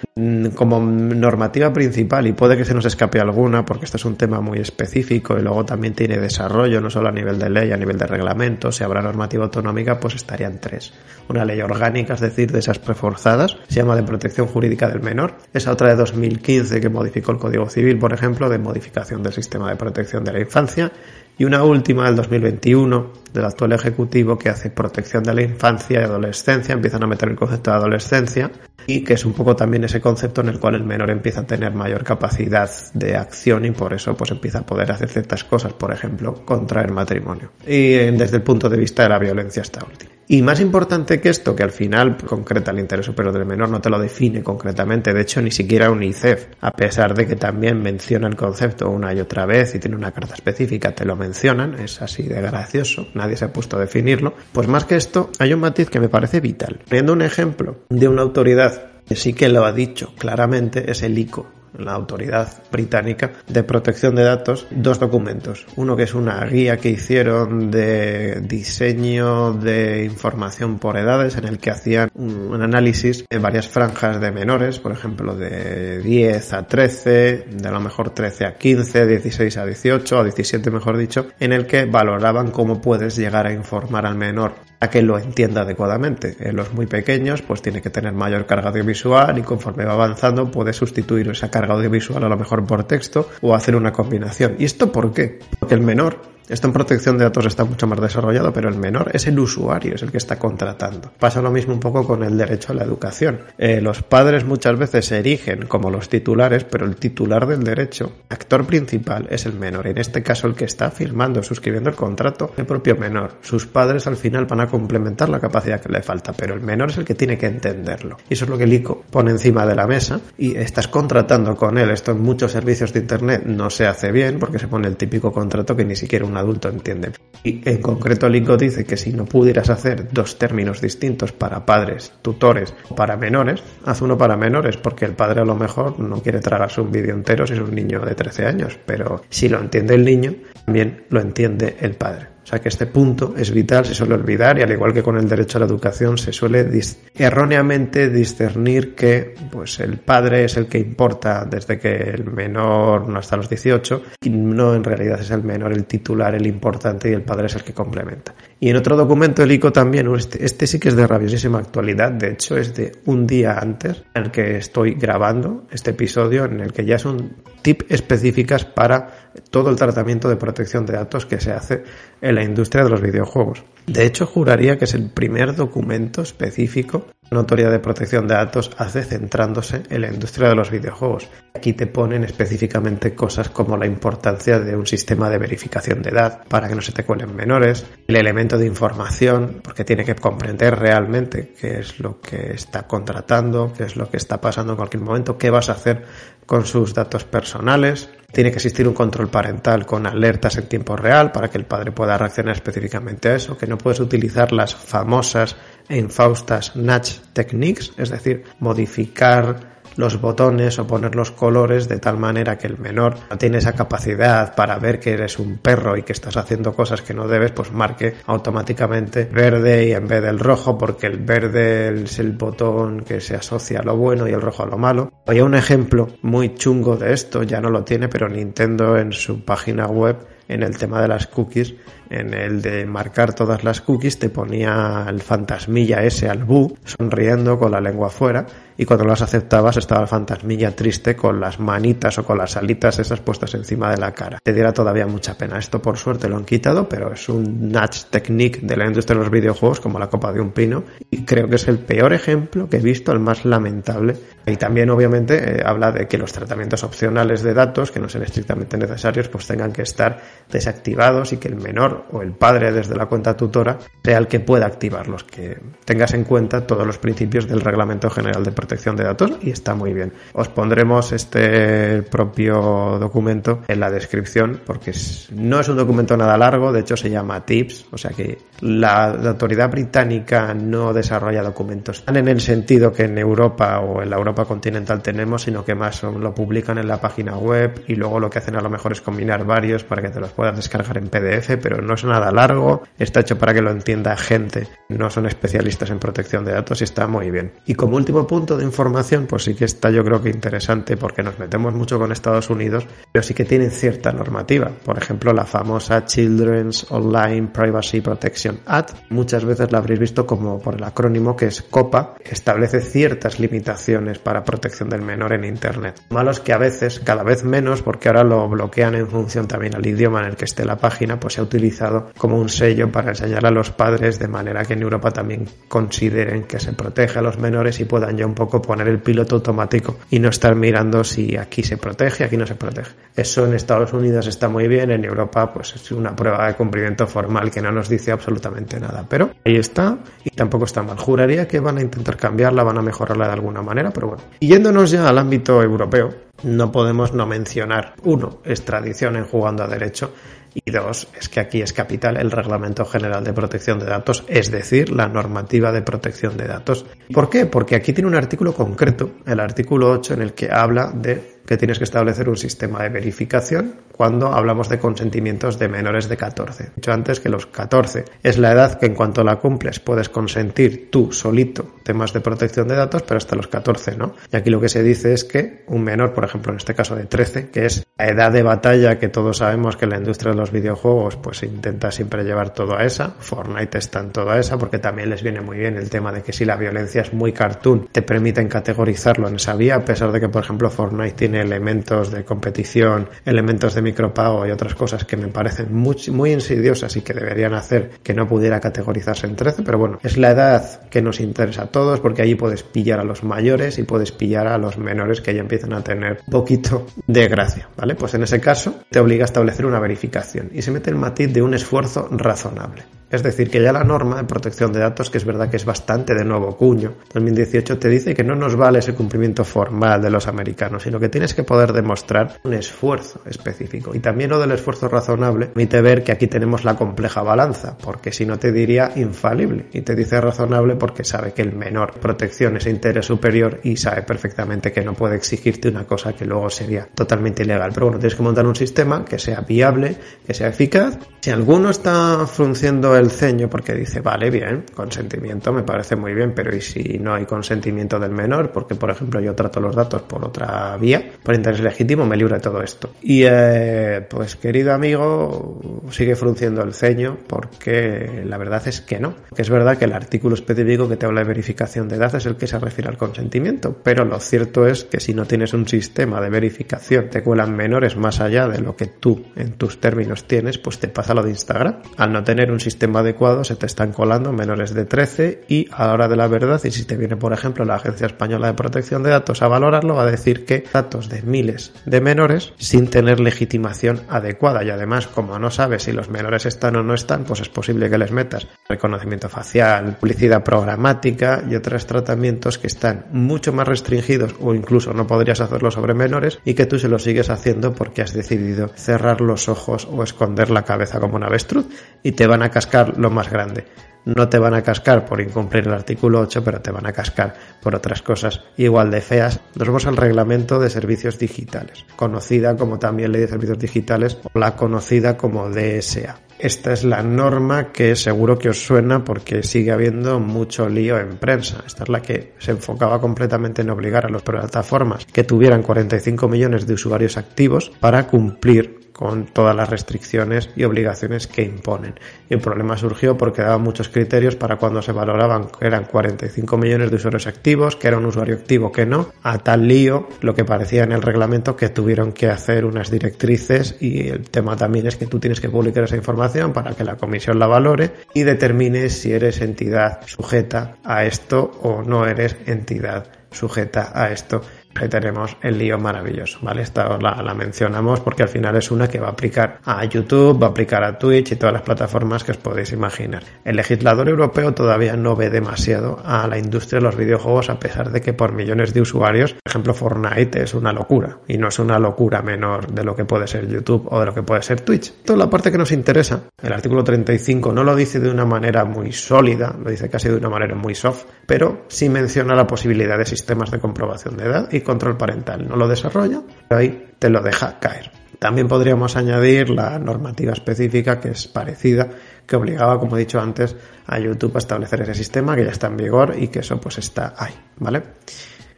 [0.55, 4.41] como normativa principal y puede que se nos escape alguna porque esto es un tema
[4.41, 7.97] muy específico y luego también tiene desarrollo no solo a nivel de ley, a nivel
[7.97, 10.93] de reglamento, si habrá normativa autonómica pues estarían tres.
[11.27, 15.35] Una ley orgánica, es decir, de esas preforzadas, se llama de protección jurídica del menor,
[15.53, 19.69] esa otra de 2015 que modificó el Código Civil, por ejemplo, de modificación del sistema
[19.69, 20.91] de protección de la infancia,
[21.39, 26.03] y una última del 2021 del actual Ejecutivo que hace protección de la infancia y
[26.03, 28.51] adolescencia, empiezan a meter el concepto de adolescencia
[28.85, 31.47] y que es un poco también ese concepto en el cual el menor empieza a
[31.47, 35.71] tener mayor capacidad de acción y por eso pues empieza a poder hacer ciertas cosas,
[35.73, 37.51] por ejemplo, contraer matrimonio.
[37.65, 40.18] Y eh, desde el punto de vista de la violencia esta última.
[40.31, 43.81] Y más importante que esto, que al final concreta el interés superior del menor, no
[43.81, 48.27] te lo define concretamente, de hecho ni siquiera UNICEF, a pesar de que también menciona
[48.27, 51.99] el concepto una y otra vez y tiene una carta específica, te lo mencionan, es
[52.03, 55.61] así de gracioso, nadie se ha puesto a definirlo, pues más que esto hay un
[55.61, 56.79] matiz que me parece vital.
[56.91, 61.17] Viendo un ejemplo de una autoridad que sí que lo ha dicho claramente, es el
[61.17, 65.65] ICO, la autoridad británica de protección de datos, dos documentos.
[65.75, 71.59] Uno que es una guía que hicieron de diseño de información por edades en el
[71.59, 77.45] que hacían un análisis de varias franjas de menores, por ejemplo de 10 a 13,
[77.49, 81.53] de a lo mejor 13 a 15, 16 a 18 o 17 mejor dicho, en
[81.53, 86.37] el que valoraban cómo puedes llegar a informar al menor a que lo entienda adecuadamente.
[86.39, 90.49] En los muy pequeños pues tiene que tener mayor carga audiovisual y conforme va avanzando
[90.49, 94.55] puede sustituir esa carga audiovisual a lo mejor por texto o hacer una combinación.
[94.59, 95.39] ¿Y esto por qué?
[95.59, 99.11] Porque el menor esto en protección de datos está mucho más desarrollado, pero el menor
[99.13, 101.11] es el usuario, es el que está contratando.
[101.19, 103.41] Pasa lo mismo un poco con el derecho a la educación.
[103.57, 108.11] Eh, los padres muchas veces se erigen como los titulares, pero el titular del derecho,
[108.29, 109.87] actor principal, es el menor.
[109.87, 113.33] En este caso, el que está firmando, suscribiendo el contrato, el propio menor.
[113.41, 116.89] Sus padres al final van a complementar la capacidad que le falta, pero el menor
[116.89, 118.17] es el que tiene que entenderlo.
[118.27, 121.55] Y eso es lo que el ICO pone encima de la mesa y estás contratando
[121.55, 121.91] con él.
[121.91, 125.31] Esto en muchos servicios de Internet no se hace bien porque se pone el típico
[125.31, 127.11] contrato que ni siquiera una adulto entiende.
[127.43, 132.11] Y en concreto Lingo dice que si no pudieras hacer dos términos distintos para padres,
[132.21, 136.21] tutores o para menores, haz uno para menores, porque el padre a lo mejor no
[136.21, 139.59] quiere tragarse un vídeo entero si es un niño de 13 años, pero si lo
[139.59, 142.38] entiende el niño, también lo entiende el padre.
[142.49, 145.15] O sea que este punto es vital, se suele olvidar y al igual que con
[145.17, 146.67] el derecho a la educación se suele
[147.13, 153.19] erróneamente discernir que pues el padre es el que importa desde que el menor no
[153.19, 157.13] hasta los 18 y no en realidad es el menor el titular, el importante y
[157.13, 158.33] el padre es el que complementa.
[158.59, 162.13] Y en otro documento el ICO también, este, este sí que es de rabiosísima actualidad,
[162.13, 166.61] de hecho es de un día antes en el que estoy grabando este episodio en
[166.61, 171.39] el que ya son tip específicas para todo el tratamiento de protección de datos que
[171.39, 171.83] se hace
[172.21, 173.63] en la industria de los videojuegos.
[173.87, 178.71] De hecho, juraría que es el primer documento específico una autoridad de protección de datos
[178.77, 181.29] hace centrándose en la industria de los videojuegos.
[181.53, 186.43] Aquí te ponen específicamente cosas como la importancia de un sistema de verificación de edad
[186.47, 190.79] para que no se te cuelen menores, el elemento de información, porque tiene que comprender
[190.79, 195.03] realmente qué es lo que está contratando, qué es lo que está pasando en cualquier
[195.03, 196.05] momento, qué vas a hacer
[196.49, 201.31] con sus datos personales, tiene que existir un control parental con alertas en tiempo real
[201.31, 205.55] para que el padre pueda reaccionar específicamente a eso, que no puedes utilizar las famosas
[205.87, 209.68] e infaustas nudge techniques, es decir, modificar
[209.99, 213.73] los botones o poner los colores de tal manera que el menor no tiene esa
[213.73, 217.51] capacidad para ver que eres un perro y que estás haciendo cosas que no debes,
[217.51, 223.01] pues marque automáticamente verde y en vez del rojo, porque el verde es el botón
[223.01, 225.11] que se asocia a lo bueno y el rojo a lo malo.
[225.27, 229.43] Hay un ejemplo muy chungo de esto, ya no lo tiene, pero Nintendo en su
[229.43, 230.15] página web
[230.49, 231.75] en el tema de las cookies,
[232.09, 237.57] en el de marcar todas las cookies, te ponía el fantasmilla ese al bu, sonriendo
[237.59, 242.17] con la lengua afuera, y cuando las aceptabas estaba el fantasmilla triste con las manitas
[242.17, 244.39] o con las alitas esas puestas encima de la cara.
[244.41, 245.59] Te diera todavía mucha pena.
[245.59, 249.23] Esto por suerte lo han quitado, pero es un nudge technique de la industria de
[249.23, 252.67] los videojuegos como la copa de un pino, y creo que es el peor ejemplo
[252.69, 254.15] que he visto, el más lamentable.
[254.47, 258.23] Y también obviamente eh, habla de que los tratamientos opcionales de datos, que no sean
[258.23, 260.19] estrictamente necesarios, pues tengan que estar
[260.51, 264.39] desactivados y que el menor o el padre desde la cuenta tutora sea el que
[264.39, 269.03] pueda activarlos, que tengas en cuenta todos los principios del Reglamento General de Protección de
[269.03, 270.13] Datos y está muy bien.
[270.33, 274.93] Os pondremos este propio documento en la descripción porque
[275.31, 279.05] no es un documento nada largo, de hecho se llama TIPS, o sea que la,
[279.09, 284.17] autoridad británica no desarrolla documentos tan en el sentido que en Europa o en la
[284.17, 288.29] Europa continental tenemos, sino que más lo publican en la página web y luego lo
[288.29, 291.09] que hacen a lo mejor es combinar varios para que te los puedas descargar en
[291.09, 295.25] PDF, pero no es nada largo, está hecho para que lo entienda gente, no son
[295.25, 297.53] especialistas en protección de datos y está muy bien.
[297.65, 301.23] Y como último punto de información, pues sí que está yo creo que interesante porque
[301.23, 304.71] nos metemos mucho con Estados Unidos, pero sí que tienen cierta normativa.
[304.83, 310.59] Por ejemplo, la famosa Children's Online Privacy Protection Act, muchas veces la habréis visto como
[310.59, 316.01] por el acrónimo que es COPA, establece ciertas limitaciones para protección del menor en Internet.
[316.09, 319.75] Malo es que a veces, cada vez menos, porque ahora lo bloquean en función también
[319.75, 322.91] al idioma en el que esté la página, pues se ha utilizado como un sello
[322.91, 327.19] para enseñar a los padres de manera que en Europa también consideren que se protege
[327.19, 330.55] a los menores y puedan ya un poco poner el piloto automático y no estar
[330.55, 332.91] mirando si aquí se protege, aquí no se protege.
[333.15, 337.07] Eso en Estados Unidos está muy bien, en Europa pues es una prueba de cumplimiento
[337.07, 340.97] formal que no nos dice absolutamente nada, pero ahí está y tampoco está mal.
[340.97, 344.23] Juraría que van a intentar cambiarla, van a mejorarla de alguna manera, pero bueno.
[344.39, 349.67] Y yéndonos ya al ámbito europeo, no podemos no mencionar, uno, extradición en jugando a
[349.67, 350.13] derecho,
[350.53, 354.49] Y dos, es que aquí es capital el Reglamento General de Protección de Datos, es
[354.49, 356.85] decir, la normativa de protección de datos.
[357.13, 357.45] ¿Por qué?
[357.45, 361.57] Porque aquí tiene un artículo concreto, el artículo 8, en el que habla de que
[361.57, 366.63] tienes que establecer un sistema de verificación cuando hablamos de consentimientos de menores de 14.
[366.63, 370.09] He dicho antes que los 14 es la edad que en cuanto la cumples puedes
[370.09, 374.13] consentir tú solito temas de protección de datos, pero hasta los 14 no.
[374.31, 376.95] Y aquí lo que se dice es que un menor, por ejemplo, en este caso
[376.95, 380.37] de 13, que es la edad de batalla que todos sabemos que la industria de
[380.37, 384.77] los videojuegos pues intenta siempre llevar todo a esa, Fortnite está en toda esa porque
[384.77, 387.89] también les viene muy bien el tema de que si la violencia es muy cartoon
[387.91, 392.11] te permiten categorizarlo en esa vía, a pesar de que por ejemplo Fortnite tiene elementos
[392.11, 397.01] de competición, elementos de micropago y otras cosas que me parecen muy, muy insidiosas y
[397.01, 401.01] que deberían hacer que no pudiera categorizarse en 13, pero bueno, es la edad que
[401.01, 404.57] nos interesa a todos porque allí puedes pillar a los mayores y puedes pillar a
[404.57, 407.95] los menores que ya empiezan a tener poquito de gracia, ¿vale?
[407.95, 411.31] Pues en ese caso te obliga a establecer una verificación y se mete el matiz
[411.33, 412.98] de un esfuerzo razonable.
[413.09, 415.65] Es decir, que ya la norma de protección de datos, que es verdad que es
[415.65, 420.09] bastante de nuevo cuño, 2018 te dice que no nos vale ese cumplimiento formal de
[420.09, 423.95] los americanos, sino que tienes que poder demostrar un esfuerzo específico.
[423.95, 428.11] Y también lo del esfuerzo razonable permite ver que aquí tenemos la compleja balanza, porque
[428.11, 429.65] si no te diría infalible.
[429.73, 434.03] Y te dice razonable porque sabe que el menor protección es interés superior y sabe
[434.03, 437.71] perfectamente que no puede exigirte una cosa que luego sería totalmente ilegal.
[437.73, 439.95] Pero bueno, tienes que montar un sistema que sea viable,
[440.25, 440.97] que sea eficaz.
[441.21, 446.33] Si alguno está frunciendo el ceño porque dice, vale, bien, consentimiento me parece muy bien,
[446.35, 448.51] pero ¿y si no hay consentimiento del menor?
[448.51, 452.37] Porque, por ejemplo, yo trato los datos por otra vía, por interés legítimo, me libra
[452.37, 452.91] de todo esto.
[453.01, 455.59] Y, eh, pues, querido amigo,
[455.91, 459.15] sigue frunciendo el ceño porque la verdad es que no.
[459.35, 462.25] Que es verdad que el artículo específico que te habla de verificación de edad es
[462.25, 465.67] el que se refiere al consentimiento, pero lo cierto es que si no tienes un
[465.67, 470.25] sistema de verificación, te cuelan menores más allá de lo que tú en tus términos
[470.25, 471.81] tienes, pues te pasa lo de Instagram.
[471.97, 475.87] Al no tener un sistema adecuado se te están colando menores de 13 y a
[475.87, 478.53] la hora de la verdad, y si te viene por ejemplo la Agencia Española de
[478.53, 482.87] Protección de Datos a valorarlo, va a decir que datos de miles de menores sin
[482.87, 484.63] tener legitimación adecuada.
[484.63, 487.89] Y además como no sabes si los menores están o no están, pues es posible
[487.89, 494.35] que les metas reconocimiento facial, publicidad programática y otros tratamientos que están mucho más restringidos
[494.39, 498.01] o incluso no podrías hacerlo sobre menores y que tú se lo sigues haciendo porque
[498.01, 501.65] has decidido cerrar los ojos o esconder la cabeza como un avestruz
[502.03, 502.51] y te van a
[502.85, 503.65] lo más grande.
[504.05, 507.35] No te van a cascar por incumplir el artículo 8, pero te van a cascar
[507.61, 509.39] por otras cosas igual de feas.
[509.55, 514.39] Nos vamos al reglamento de servicios digitales, conocida como también ley de servicios digitales o
[514.39, 516.21] la conocida como DSA.
[516.39, 521.17] Esta es la norma que seguro que os suena porque sigue habiendo mucho lío en
[521.17, 521.61] prensa.
[521.67, 526.29] Esta es la que se enfocaba completamente en obligar a las plataformas que tuvieran 45
[526.29, 531.97] millones de usuarios activos para cumplir con todas las restricciones y obligaciones que imponen.
[532.29, 536.57] Y el problema surgió porque daban muchos criterios para cuando se valoraban que eran 45
[536.57, 540.35] millones de usuarios activos, que era un usuario activo que no, a tal lío lo
[540.35, 544.85] que parecía en el reglamento que tuvieron que hacer unas directrices y el tema también
[544.85, 548.23] es que tú tienes que publicar esa información para que la comisión la valore y
[548.23, 554.41] determine si eres entidad sujeta a esto o no eres entidad sujeta a esto
[554.79, 556.61] ahí tenemos el lío maravilloso, ¿vale?
[556.61, 560.41] Esta la, la, mencionamos porque al final es una que va a aplicar a YouTube,
[560.41, 563.23] va a aplicar a Twitch y todas las plataformas que os podéis imaginar.
[563.43, 567.91] El legislador europeo todavía no ve demasiado a la industria de los videojuegos a pesar
[567.91, 571.59] de que por millones de usuarios, por ejemplo Fortnite es una locura y no es
[571.59, 574.61] una locura menor de lo que puede ser YouTube o de lo que puede ser
[574.61, 574.93] Twitch.
[575.03, 578.65] Toda la parte que nos interesa, el artículo 35 no lo dice de una manera
[578.65, 582.97] muy sólida, lo dice casi de una manera muy soft, pero sí menciona la posibilidad
[582.97, 585.47] de sistemas de comprobación de edad y control parental.
[585.47, 587.91] No lo desarrolla, pero ahí te lo deja caer.
[588.19, 591.89] También podríamos añadir la normativa específica que es parecida,
[592.27, 593.55] que obligaba, como he dicho antes,
[593.87, 596.77] a YouTube a establecer ese sistema que ya está en vigor y que eso pues
[596.77, 597.83] está ahí, ¿vale?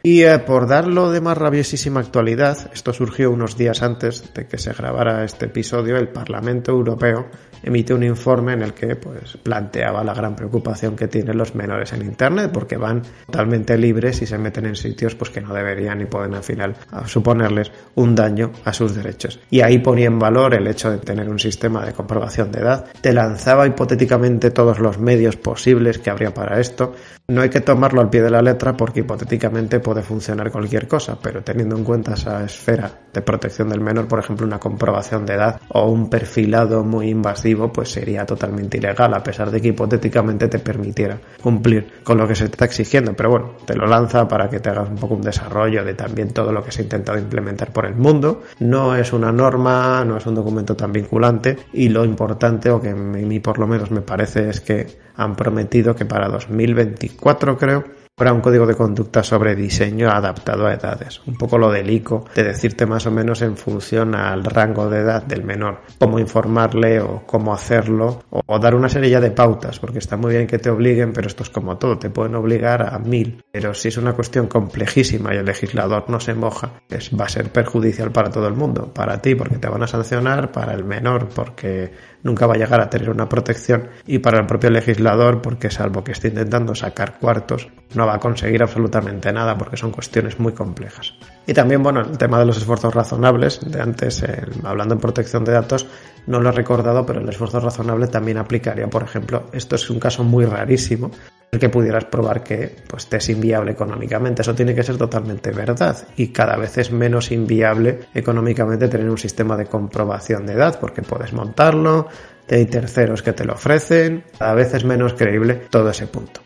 [0.02, 4.58] Y eh, por darlo de más rabiosísima actualidad, esto surgió unos días antes de que
[4.58, 7.28] se grabara este episodio, el Parlamento Europeo
[7.62, 11.92] emite un informe en el que pues planteaba la gran preocupación que tienen los menores
[11.92, 16.00] en internet porque van totalmente libres y se meten en sitios pues que no deberían
[16.00, 19.40] y pueden al final suponerles un daño a sus derechos.
[19.50, 22.86] Y ahí ponía en valor el hecho de tener un sistema de comprobación de edad,
[23.00, 26.94] te lanzaba hipotéticamente todos los medios posibles que habría para esto.
[27.28, 31.18] No hay que tomarlo al pie de la letra porque hipotéticamente puede funcionar cualquier cosa,
[31.20, 35.34] pero teniendo en cuenta esa esfera de protección del menor, por ejemplo, una comprobación de
[35.34, 40.48] edad o un perfilado muy invasivo, pues sería totalmente ilegal, a pesar de que hipotéticamente
[40.48, 43.14] te permitiera cumplir con lo que se está exigiendo.
[43.14, 46.32] Pero bueno, te lo lanza para que te hagas un poco un desarrollo de también
[46.32, 48.42] todo lo que se ha intentado implementar por el mundo.
[48.60, 52.90] No es una norma, no es un documento tan vinculante y lo importante, o que
[52.90, 54.86] a mí por lo menos me parece, es que
[55.16, 60.74] han prometido que para 2024 creo Habrá un código de conducta sobre diseño adaptado a
[60.74, 61.22] edades.
[61.26, 65.00] Un poco lo del ICO, de decirte más o menos en función al rango de
[65.00, 69.78] edad del menor, cómo informarle o cómo hacerlo, o, dar una serie ya de pautas,
[69.78, 72.82] porque está muy bien que te obliguen, pero esto es como todo, te pueden obligar
[72.82, 73.42] a mil.
[73.50, 77.30] Pero si es una cuestión complejísima y el legislador no se moja, pues va a
[77.30, 78.92] ser perjudicial para todo el mundo.
[78.92, 82.82] Para ti, porque te van a sancionar, para el menor, porque nunca va a llegar
[82.82, 87.18] a tener una protección y para el propio legislador porque salvo que esté intentando sacar
[87.18, 91.14] cuartos no va a conseguir absolutamente nada porque son cuestiones muy complejas.
[91.46, 94.24] Y también, bueno, el tema de los esfuerzos razonables, de antes,
[94.64, 95.86] hablando en protección de datos,
[96.26, 99.98] no lo he recordado, pero el esfuerzo razonable también aplicaría, por ejemplo, esto es un
[99.98, 101.10] caso muy rarísimo,
[101.50, 104.42] el que pudieras probar que pues, te es inviable económicamente.
[104.42, 109.18] Eso tiene que ser totalmente verdad y cada vez es menos inviable económicamente tener un
[109.18, 112.08] sistema de comprobación de edad porque puedes montarlo,
[112.48, 116.40] hay terceros que te lo ofrecen, cada vez es menos creíble todo ese punto.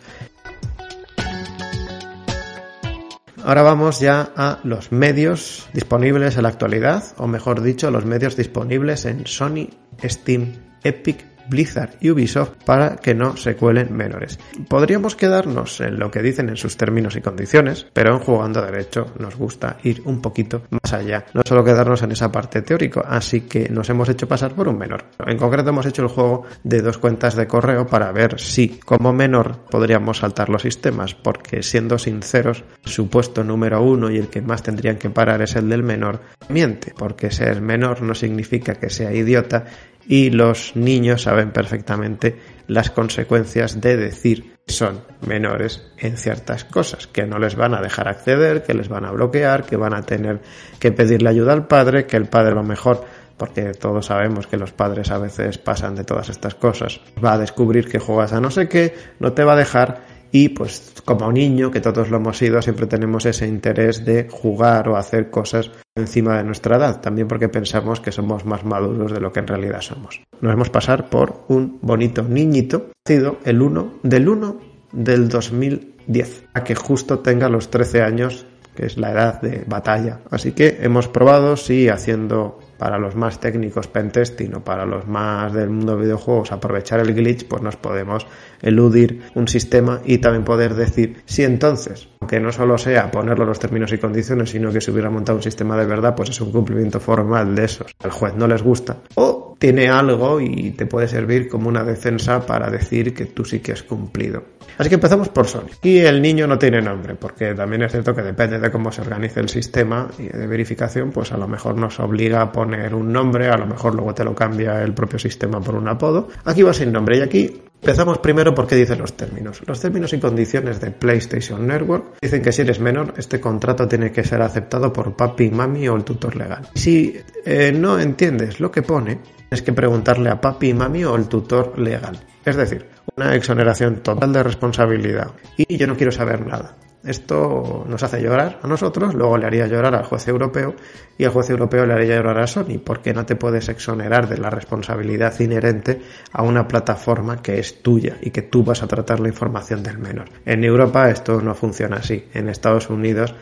[3.47, 8.37] Ahora vamos ya a los medios disponibles en la actualidad, o mejor dicho, los medios
[8.37, 9.69] disponibles en Sony,
[10.03, 14.39] Steam, Epic Blizzard y Ubisoft para que no se cuelen menores.
[14.69, 19.13] Podríamos quedarnos en lo que dicen en sus términos y condiciones, pero en jugando derecho
[19.19, 23.43] nos gusta ir un poquito más allá, no solo quedarnos en esa parte teórica, así
[23.43, 25.05] que nos hemos hecho pasar por un menor.
[25.25, 29.13] En concreto hemos hecho el juego de dos cuentas de correo para ver si como
[29.13, 34.43] menor podríamos saltar los sistemas, porque siendo sinceros, su puesto número uno y el que
[34.43, 38.91] más tendrían que parar es el del menor, miente, porque ser menor no significa que
[38.91, 39.65] sea idiota
[40.09, 47.07] y los niños saben perfectamente las consecuencias de decir que son menores en ciertas cosas,
[47.07, 50.03] que no les van a dejar acceder, que les van a bloquear, que van a
[50.03, 50.41] tener
[50.81, 53.05] que pedirle ayuda al padre, que el padre lo mejor
[53.37, 57.01] porque todos sabemos que los padres a veces pasan de todas estas cosas.
[57.23, 60.51] Va a descubrir que juegas a no sé qué, no te va a dejar y
[60.51, 64.97] pues como niño, que todos lo hemos sido, siempre tenemos ese interés de jugar o
[64.97, 69.33] hacer cosas encima de nuestra edad, también porque pensamos que somos más maduros de lo
[69.33, 70.21] que en realidad somos.
[70.41, 74.61] Nos vamos a pasar por un bonito niñito, nacido el 1 del 1
[74.93, 80.21] del 2010, a que justo tenga los 13 años, que es la edad de batalla.
[80.31, 85.53] Así que hemos probado si haciendo para los más técnicos pentesting o para los más
[85.53, 88.27] del mundo de videojuegos aprovechar el glitch, pues nos podemos
[88.63, 93.59] eludir un sistema y también poder decir si entonces, aunque no solo sea ponerlo los
[93.59, 96.53] términos y condiciones, sino que se hubiera montado un sistema de verdad, pues es un
[96.53, 97.95] cumplimiento formal de esos.
[98.03, 98.99] Al juez no les gusta.
[99.15, 103.61] O tiene algo y te puede servir como una defensa para decir que tú sí
[103.61, 104.43] que has cumplido.
[104.79, 105.71] Así que empezamos por Sony.
[105.83, 109.01] Y el niño no tiene nombre, porque también es cierto que depende de cómo se
[109.01, 113.49] organice el sistema de verificación, pues a lo mejor nos obliga a poner un nombre,
[113.49, 116.29] a lo mejor luego te lo cambia el propio sistema por un apodo.
[116.45, 119.63] Aquí va sin nombre y aquí Empezamos primero porque dicen los términos.
[119.65, 124.11] Los términos y condiciones de PlayStation Network dicen que si eres menor, este contrato tiene
[124.11, 126.69] que ser aceptado por papi, mami o el tutor legal.
[126.75, 131.29] Si eh, no entiendes lo que pone, tienes que preguntarle a papi, mami o el
[131.29, 132.19] tutor legal.
[132.45, 135.31] Es decir, una exoneración total de responsabilidad.
[135.57, 136.75] Y yo no quiero saber nada.
[137.07, 140.75] Esto nos hace llorar a nosotros, luego le haría llorar al juez europeo
[141.17, 144.39] y al juez europeo le haría llorar a Sony, porque no te puedes exonerar de
[144.39, 146.01] la responsabilidad inherente
[146.33, 149.99] a una plataforma que es tuya y que tú vas a tratar la información del
[149.99, 150.29] menor.
[150.45, 153.35] En Europa esto no funciona así, en Estados Unidos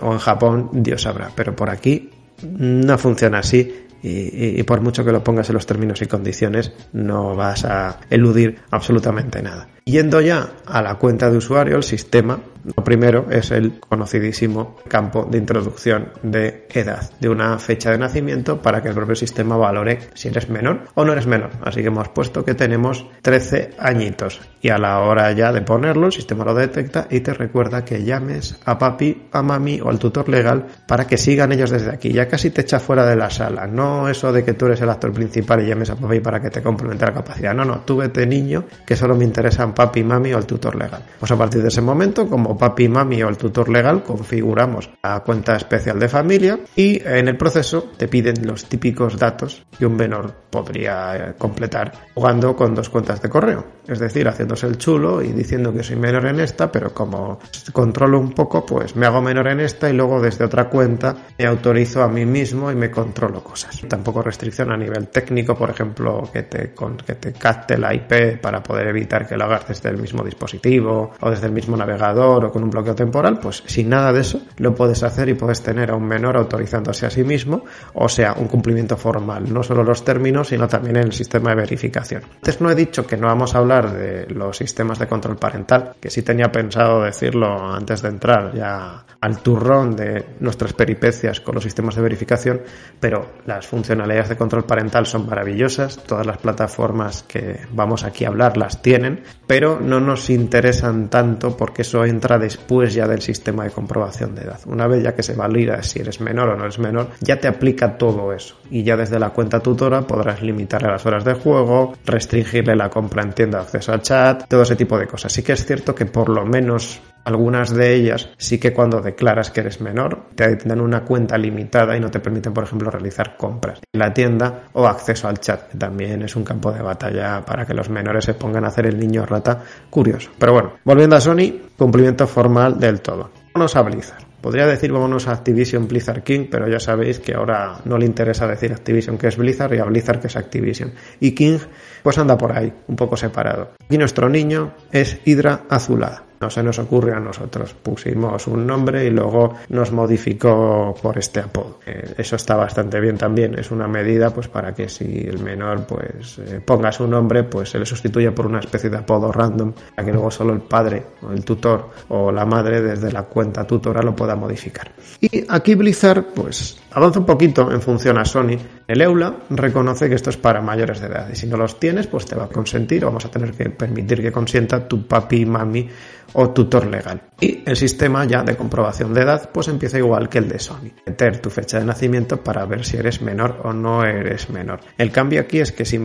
[0.00, 2.10] o en Japón Dios sabrá, pero por aquí
[2.42, 7.34] no funciona así y, por mucho que lo pongas en los términos y condiciones, no
[7.34, 9.68] vas a eludir absolutamente nada.
[9.88, 12.38] Yendo ya a la cuenta de usuario, el sistema,
[12.76, 18.60] lo primero es el conocidísimo campo de introducción de edad, de una fecha de nacimiento
[18.60, 21.52] para que el propio sistema valore si eres menor o no eres menor.
[21.64, 26.06] Así que hemos puesto que tenemos 13 añitos y a la hora ya de ponerlo,
[26.06, 29.98] el sistema lo detecta y te recuerda que llames a papi, a mami o al
[29.98, 32.12] tutor legal para que sigan ellos desde aquí.
[32.12, 33.66] Ya casi te echa fuera de la sala.
[33.66, 36.50] No eso de que tú eres el actor principal y llames a papi para que
[36.50, 37.54] te complemente la capacidad.
[37.54, 41.04] No, no, tú vete niño, que solo me interesan papi, mami o el tutor legal.
[41.20, 45.20] Pues a partir de ese momento, como papi, mami o el tutor legal, configuramos la
[45.20, 49.94] cuenta especial de familia y en el proceso te piden los típicos datos que un
[49.94, 53.64] menor podría eh, completar jugando con dos cuentas de correo.
[53.86, 57.38] Es decir, haciéndose el chulo y diciendo que soy menor en esta, pero como
[57.72, 61.46] controlo un poco, pues me hago menor en esta y luego desde otra cuenta me
[61.46, 63.80] autorizo a mí mismo y me controlo cosas.
[63.88, 66.74] Tampoco restricción a nivel técnico, por ejemplo, que te,
[67.06, 71.30] que te capte la IP para poder evitar que lo desde el mismo dispositivo o
[71.30, 74.74] desde el mismo navegador o con un bloqueo temporal, pues sin nada de eso lo
[74.74, 78.48] puedes hacer y puedes tener a un menor autorizándose a sí mismo, o sea, un
[78.48, 82.22] cumplimiento formal, no solo los términos, sino también el sistema de verificación.
[82.36, 85.94] Antes no he dicho que no vamos a hablar de los sistemas de control parental,
[86.00, 91.54] que sí tenía pensado decirlo antes de entrar ya al turrón de nuestras peripecias con
[91.54, 92.60] los sistemas de verificación,
[93.00, 98.28] pero las funcionalidades de control parental son maravillosas, todas las plataformas que vamos aquí a
[98.28, 103.64] hablar las tienen, pero no nos interesan tanto porque eso entra después ya del sistema
[103.64, 104.60] de comprobación de edad.
[104.66, 107.48] Una vez ya que se valida si eres menor o no eres menor, ya te
[107.48, 111.94] aplica todo eso y ya desde la cuenta tutora podrás limitarle las horas de juego,
[112.04, 115.32] restringirle la compra en tienda acceso al chat, todo ese tipo de cosas.
[115.32, 119.50] Sí que es cierto que por lo menos algunas de ellas sí que cuando declaras
[119.50, 123.36] que eres menor te dan una cuenta limitada y no te permiten, por ejemplo, realizar
[123.36, 127.44] compras en la tienda o acceso al chat, que también es un campo de batalla
[127.44, 130.30] para que los menores se pongan a hacer el niño rata curioso.
[130.38, 133.30] Pero bueno, volviendo a Sony, cumplimiento formal del todo.
[133.54, 134.28] Vámonos a Blizzard.
[134.40, 138.46] Podría decir vámonos a Activision Blizzard King, pero ya sabéis que ahora no le interesa
[138.46, 140.92] decir Activision que es Blizzard y a Blizzard que es Activision.
[141.18, 141.58] Y King
[142.02, 143.72] pues anda por ahí, un poco separado.
[143.90, 146.27] Y nuestro niño es Hydra Azulada.
[146.40, 147.74] No se nos ocurre a nosotros.
[147.74, 151.80] Pusimos un nombre y luego nos modificó por este apodo.
[151.84, 153.58] Eh, eso está bastante bien también.
[153.58, 157.70] Es una medida pues para que si el menor pues eh, ponga su nombre pues
[157.70, 161.02] se le sustituya por una especie de apodo random para que luego solo el padre
[161.22, 164.92] o el tutor o la madre desde la cuenta tutora lo pueda modificar.
[165.20, 168.58] Y aquí Blizzard pues avanza un poquito en función a Sony.
[168.86, 172.06] El EULA reconoce que esto es para mayores de edad y si no los tienes
[172.06, 175.42] pues te va a consentir o vamos a tener que permitir que consienta tu papi
[175.42, 175.88] y mami
[176.32, 177.22] o tutor legal.
[177.40, 180.90] Y el sistema ya de comprobación de edad pues empieza igual que el de Sony.
[181.06, 184.80] Meter tu fecha de nacimiento para ver si eres menor o no eres menor.
[184.96, 185.98] El cambio aquí es que si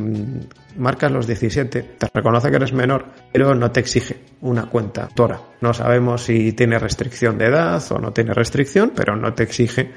[0.78, 5.39] marcas los 17 te reconoce que eres menor pero no te exige una cuenta Tora.
[5.61, 9.91] No sabemos si tiene restricción de edad o no tiene restricción pero no te exige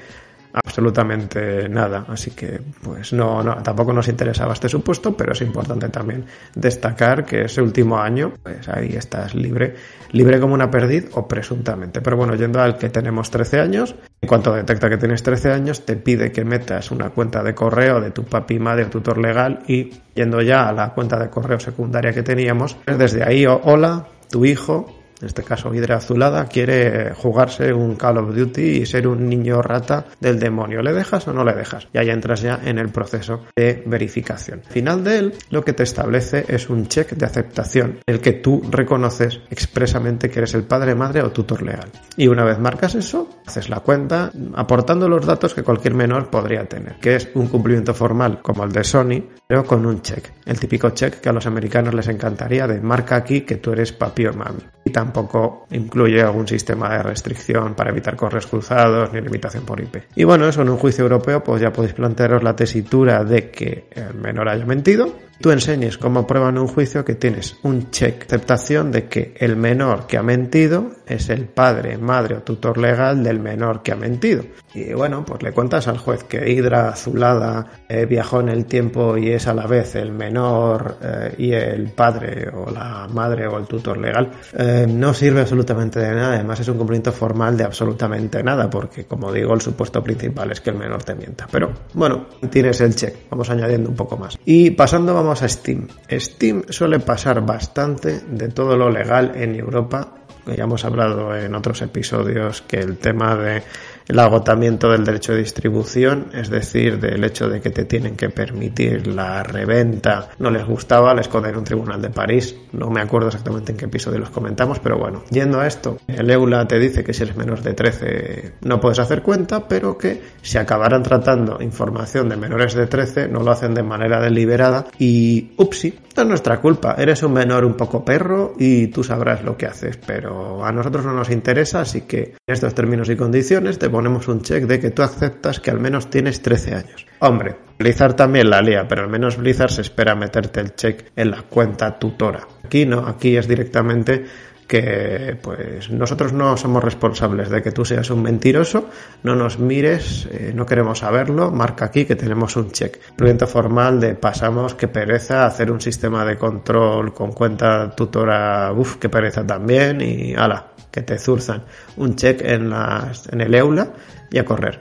[0.53, 2.05] absolutamente nada.
[2.07, 6.25] Así que, pues no, no, tampoco nos interesaba este supuesto, pero es importante también
[6.55, 9.75] destacar que ese último año, pues ahí estás libre,
[10.11, 12.01] libre como una perdiz o presuntamente.
[12.01, 15.85] Pero bueno, yendo al que tenemos 13 años, en cuanto detecta que tienes 13 años,
[15.85, 19.91] te pide que metas una cuenta de correo de tu papi, madre tutor legal y
[20.13, 24.45] yendo ya a la cuenta de correo secundaria que teníamos, pues desde ahí, hola, tu
[24.45, 29.27] hijo en este caso Hidra Azulada, quiere jugarse un Call of Duty y ser un
[29.27, 30.81] niño rata del demonio.
[30.81, 31.87] ¿Le dejas o no le dejas?
[31.93, 34.61] Y ahí entras ya en el proceso de verificación.
[34.65, 38.33] Al final de él, lo que te establece es un check de aceptación, el que
[38.33, 41.89] tú reconoces expresamente que eres el padre, madre o tutor legal.
[42.15, 46.65] Y una vez marcas eso, haces la cuenta aportando los datos que cualquier menor podría
[46.65, 50.31] tener, que es un cumplimiento formal como el de Sony, pero con un check.
[50.45, 53.91] El típico check que a los americanos les encantaría de marca aquí que tú eres
[53.93, 54.61] papi o mami.
[54.87, 59.97] Y tampoco incluye algún sistema de restricción para evitar correos cruzados ni limitación por IP.
[60.15, 63.87] Y bueno, eso en un juicio europeo pues ya podéis plantearos la tesitura de que
[63.91, 68.23] el menor haya mentido tú enseñes como prueba en un juicio que tienes un check,
[68.23, 73.23] aceptación de que el menor que ha mentido es el padre, madre o tutor legal
[73.23, 74.43] del menor que ha mentido.
[74.73, 79.17] Y bueno, pues le cuentas al juez que Hidra Azulada eh, viajó en el tiempo
[79.17, 83.57] y es a la vez el menor eh, y el padre o la madre o
[83.57, 84.29] el tutor legal.
[84.57, 89.05] Eh, no sirve absolutamente de nada, además es un cumplimiento formal de absolutamente nada, porque
[89.05, 91.47] como digo, el supuesto principal es que el menor te mienta.
[91.51, 94.37] Pero bueno, tienes el check, vamos añadiendo un poco más.
[94.45, 95.87] Y pasando, vamos a Steam.
[96.09, 100.13] Steam suele pasar bastante de todo lo legal en Europa.
[100.45, 103.63] Ya hemos hablado en otros episodios que el tema de
[104.07, 108.29] el agotamiento del derecho de distribución, es decir, del hecho de que te tienen que
[108.29, 113.27] permitir la reventa, no les gustaba, les en un tribunal de París, no me acuerdo
[113.27, 117.03] exactamente en qué episodio los comentamos, pero bueno, yendo a esto, el EULA te dice
[117.03, 121.61] que si eres menor de 13 no puedes hacer cuenta, pero que si acabaran tratando
[121.61, 126.29] información de menores de 13 no lo hacen de manera deliberada y upsi, no es
[126.29, 130.65] nuestra culpa, eres un menor un poco perro y tú sabrás lo que haces, pero
[130.65, 134.43] a nosotros no nos interesa, así que en estos términos y condiciones te ponemos un
[134.43, 137.07] check de que tú aceptas que al menos tienes 13 años.
[137.17, 141.31] Hombre, Blizzard también la lía, pero al menos Blizzard se espera meterte el check en
[141.31, 142.47] la cuenta tutora.
[142.63, 144.23] Aquí no, aquí es directamente
[144.67, 148.87] que pues nosotros no somos responsables de que tú seas un mentiroso,
[149.23, 152.99] no nos mires, eh, no queremos saberlo, marca aquí que tenemos un check.
[153.15, 158.97] Proyecto formal de pasamos, que pereza, hacer un sistema de control con cuenta tutora, uff,
[158.97, 161.63] que pereza también, y ala, que te zurzan
[161.97, 163.93] un check en, las, en el EULA
[164.31, 164.79] y a correr.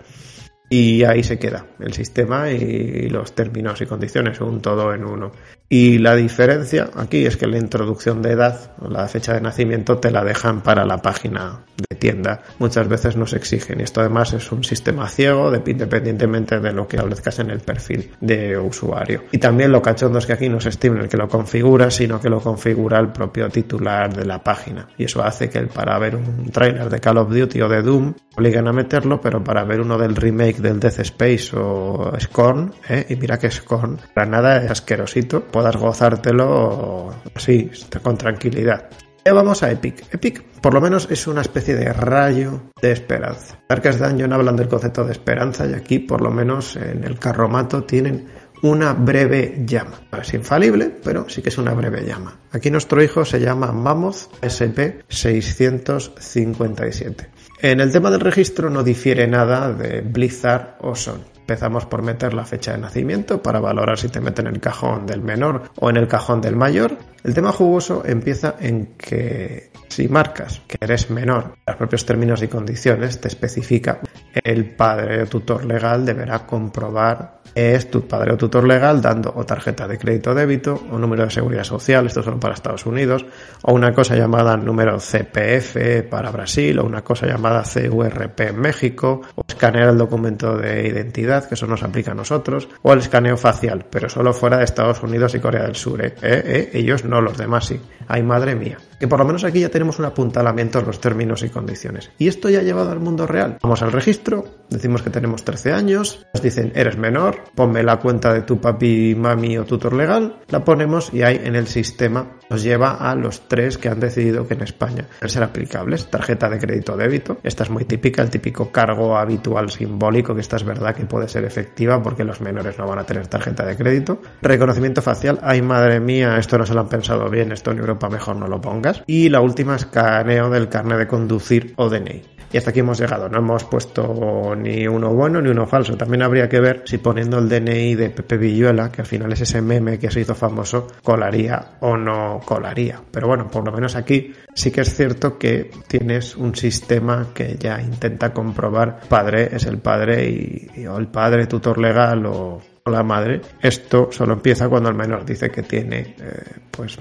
[0.71, 5.33] Y ahí se queda el sistema y los términos y condiciones, un todo en uno.
[5.69, 9.99] Y la diferencia aquí es que la introducción de edad o la fecha de nacimiento
[9.99, 12.43] te la dejan para la página de tienda.
[12.59, 16.97] Muchas veces nos exigen y esto además es un sistema ciego independientemente de lo que
[16.97, 19.25] establezcas en el perfil de usuario.
[19.33, 22.31] Y también lo cachondo es que aquí no es Steam que lo configura, sino que
[22.31, 24.89] lo configura el propio titular de la página.
[24.97, 28.15] Y eso hace que para ver un trailer de Call of Duty o de Doom
[28.37, 33.07] obliguen a meterlo, pero para ver uno del remake del Death Space o Scorn, ¿eh?
[33.09, 37.71] y mira que Scorn, para nada es asquerosito puedas gozártelo así,
[38.03, 38.91] con tranquilidad.
[39.25, 40.05] Ya vamos a Epic.
[40.13, 43.59] Epic, por lo menos, es una especie de rayo de esperanza.
[43.67, 47.85] Darkest Dungeon hablan del concepto de esperanza y aquí, por lo menos, en el carromato
[47.85, 48.27] tienen
[48.61, 49.99] una breve llama.
[50.21, 52.39] es infalible, pero sí que es una breve llama.
[52.53, 57.29] Aquí nuestro hijo se llama Mammoth SP657.
[57.63, 61.35] En el tema del registro no difiere nada de Blizzard o Son.
[61.47, 65.07] Empezamos por meter la fecha de nacimiento para valorar si te meten en el cajón
[65.07, 66.99] del menor o en el cajón del mayor.
[67.23, 72.49] El tema jugoso empieza en que si marcas que eres menor, los propios términos y
[72.49, 74.01] condiciones te especifica
[74.45, 79.47] el padre o tutor legal deberá comprobar es tu padre o tutor legal dando o
[79.47, 83.25] tarjeta de crédito o débito o número de seguridad social, esto solo para Estados Unidos,
[83.63, 89.23] o una cosa llamada número CPF para Brasil, o una cosa llamada CURP en México,
[89.35, 93.39] o escanear el documento de identidad, que eso nos aplica a nosotros, o el escaneo
[93.39, 96.15] facial, pero solo fuera de Estados Unidos y Corea del Sur, ¿eh?
[96.21, 96.43] ¿Eh?
[96.45, 96.71] ¿Eh?
[96.75, 97.81] ellos no, los demás sí.
[98.07, 98.77] Ay, madre mía.
[98.99, 102.11] Que por lo menos aquí ya tenemos un apuntalamiento en los términos y condiciones.
[102.19, 103.59] Y esto ya ha llevado al mundo real.
[103.63, 108.33] Vamos al registro, decimos que tenemos 13 años, nos dicen eres menor, ponme la cuenta
[108.33, 112.63] de tu papi, mami o tutor legal, la ponemos y ahí en el sistema nos
[112.63, 116.09] lleva a los tres que han decidido que en España deben ser aplicables.
[116.11, 120.41] Tarjeta de crédito o débito, esta es muy típica, el típico cargo habitual simbólico, que
[120.41, 123.65] esta es verdad que puede ser efectiva porque los menores no van a tener tarjeta
[123.65, 124.21] de crédito.
[124.43, 128.09] Reconocimiento facial, ay madre mía, esto no se lo han pensado bien, esto en Europa
[128.09, 129.03] mejor no lo pongas.
[129.07, 132.36] Y la última, escaneo del carnet de conducir o DNI.
[132.53, 133.29] Y hasta aquí hemos llegado.
[133.29, 135.97] No hemos puesto ni uno bueno ni uno falso.
[135.97, 139.41] También habría que ver si poniendo el DNI de Pepe Villuela, que al final es
[139.41, 143.01] ese meme que se hizo famoso, colaría o no colaría.
[143.11, 147.57] Pero bueno, por lo menos aquí sí que es cierto que tienes un sistema que
[147.59, 150.29] ya intenta comprobar padre es el padre
[150.77, 153.41] y, o el padre tutor legal o la madre.
[153.61, 156.97] Esto solo empieza cuando el menor dice que tiene eh, pues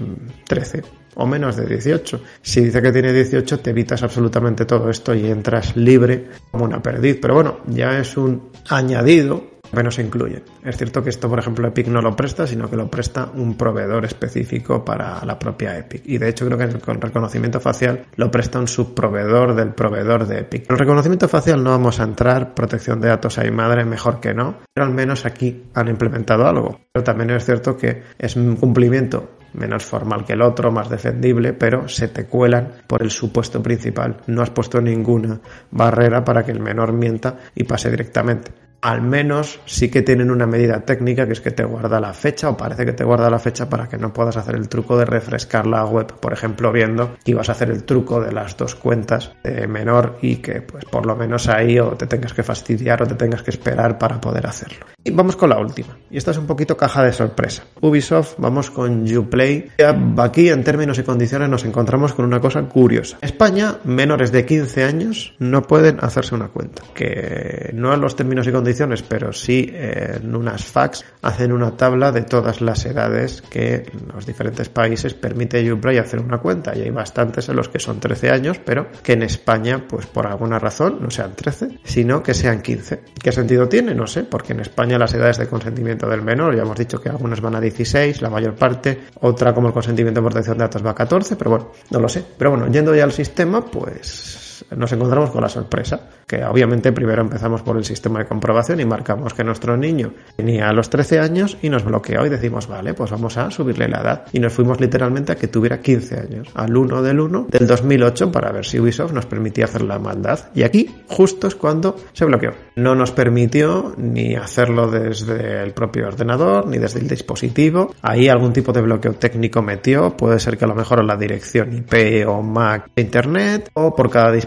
[0.46, 2.20] 13 o menos de 18.
[2.42, 6.80] Si dice que tiene 18 te evitas absolutamente todo esto y entras libre como una
[6.80, 7.18] perdiz.
[7.20, 10.42] Pero bueno, ya es un añadido menos se incluye.
[10.64, 13.56] Es cierto que esto, por ejemplo, Epic no lo presta, sino que lo presta un
[13.56, 16.02] proveedor específico para la propia Epic.
[16.04, 20.40] Y de hecho creo que con reconocimiento facial lo presta un subproveedor del proveedor de
[20.40, 20.70] Epic.
[20.70, 24.56] El reconocimiento facial no vamos a entrar, protección de datos hay madre, mejor que no,
[24.72, 26.80] pero al menos aquí han implementado algo.
[26.92, 31.52] Pero también es cierto que es un cumplimiento menos formal que el otro, más defendible,
[31.52, 34.18] pero se te cuelan por el supuesto principal.
[34.26, 35.40] No has puesto ninguna
[35.70, 40.46] barrera para que el menor mienta y pase directamente al menos sí que tienen una
[40.46, 43.38] medida técnica que es que te guarda la fecha o parece que te guarda la
[43.38, 47.16] fecha para que no puedas hacer el truco de refrescar la web, por ejemplo, viendo
[47.24, 50.84] que ibas a hacer el truco de las dos cuentas de menor y que pues
[50.84, 54.20] por lo menos ahí o te tengas que fastidiar o te tengas que esperar para
[54.20, 54.86] poder hacerlo.
[55.02, 55.96] Y vamos con la última.
[56.10, 57.64] Y esta es un poquito caja de sorpresa.
[57.80, 59.70] Ubisoft, vamos con Uplay.
[60.18, 63.18] Aquí en términos y condiciones nos encontramos con una cosa curiosa.
[63.20, 66.82] España, menores de 15 años no pueden hacerse una cuenta.
[66.94, 68.65] Que no en los términos y condiciones
[69.08, 74.68] pero sí en unas fax hacen una tabla de todas las edades que los diferentes
[74.68, 78.60] países permite Uplay hacer una cuenta y hay bastantes en los que son 13 años,
[78.64, 83.02] pero que en España, pues por alguna razón, no sean 13, sino que sean 15.
[83.22, 83.94] ¿Qué sentido tiene?
[83.94, 87.08] No sé, porque en España las edades de consentimiento del menor, ya hemos dicho que
[87.08, 90.84] algunas van a 16, la mayor parte, otra como el consentimiento de protección de datos
[90.84, 92.24] va a 14, pero bueno, no lo sé.
[92.36, 94.45] Pero bueno, yendo ya al sistema, pues
[94.76, 98.84] nos encontramos con la sorpresa, que obviamente primero empezamos por el sistema de comprobación y
[98.84, 103.10] marcamos que nuestro niño tenía los 13 años y nos bloqueó y decimos, vale, pues
[103.10, 104.24] vamos a subirle la edad.
[104.32, 108.32] Y nos fuimos literalmente a que tuviera 15 años, al 1 del 1 del 2008
[108.32, 110.50] para ver si Ubisoft nos permitía hacer la maldad.
[110.54, 112.52] Y aquí justo es cuando se bloqueó.
[112.76, 117.94] No nos permitió ni hacerlo desde el propio ordenador ni desde el dispositivo.
[118.02, 121.72] Ahí algún tipo de bloqueo técnico metió, puede ser que a lo mejor la dirección
[121.72, 124.45] IP o MAC de Internet o por cada dispositivo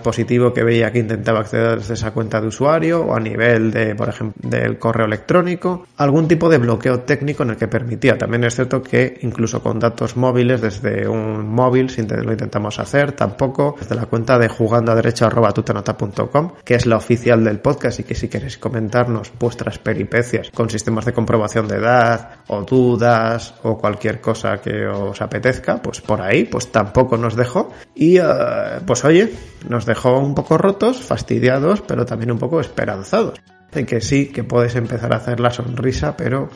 [0.53, 4.09] que veía que intentaba acceder desde esa cuenta de usuario o a nivel de, por
[4.09, 8.17] ejemplo, del correo electrónico, algún tipo de bloqueo técnico en el que permitía.
[8.17, 13.11] También es cierto que incluso con datos móviles desde un móvil, si lo intentamos hacer,
[13.13, 17.59] tampoco desde la cuenta de jugando a derecho arroba tutanota.com, que es la oficial del
[17.59, 22.63] podcast y que si queréis comentarnos vuestras peripecias con sistemas de comprobación de edad o
[22.63, 28.17] dudas o cualquier cosa que os apetezca, pues por ahí, pues tampoco nos dejó y
[28.17, 28.23] eh,
[28.85, 29.31] pues oye,
[29.67, 33.39] nos dejó un poco rotos, fastidiados, pero también un poco esperanzados.
[33.71, 36.49] En que sí, que puedes empezar a hacer la sonrisa, pero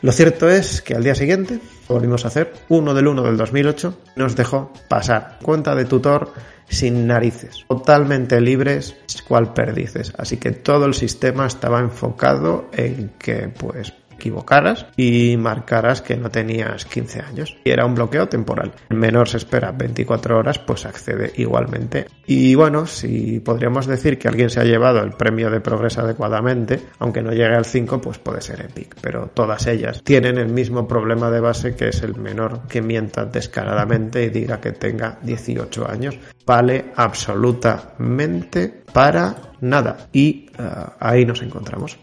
[0.00, 3.98] lo cierto es que al día siguiente volvimos a hacer uno del 1 del 2008,
[4.16, 6.32] nos dejó pasar cuenta de tutor
[6.68, 8.96] sin narices, totalmente libres,
[9.26, 10.14] cual perdices.
[10.16, 16.30] Así que todo el sistema estaba enfocado en que pues equivocaras y marcaras que no
[16.30, 17.56] tenías 15 años.
[17.64, 18.72] Y era un bloqueo temporal.
[18.90, 22.06] El menor se espera 24 horas, pues accede igualmente.
[22.26, 26.80] Y bueno, si podríamos decir que alguien se ha llevado el premio de progreso adecuadamente,
[26.98, 28.96] aunque no llegue al 5, pues puede ser Epic.
[29.00, 33.24] Pero todas ellas tienen el mismo problema de base que es el menor que mienta
[33.24, 36.18] descaradamente y diga que tenga 18 años.
[36.44, 40.08] Vale absolutamente para nada.
[40.12, 41.98] Y uh, ahí nos encontramos.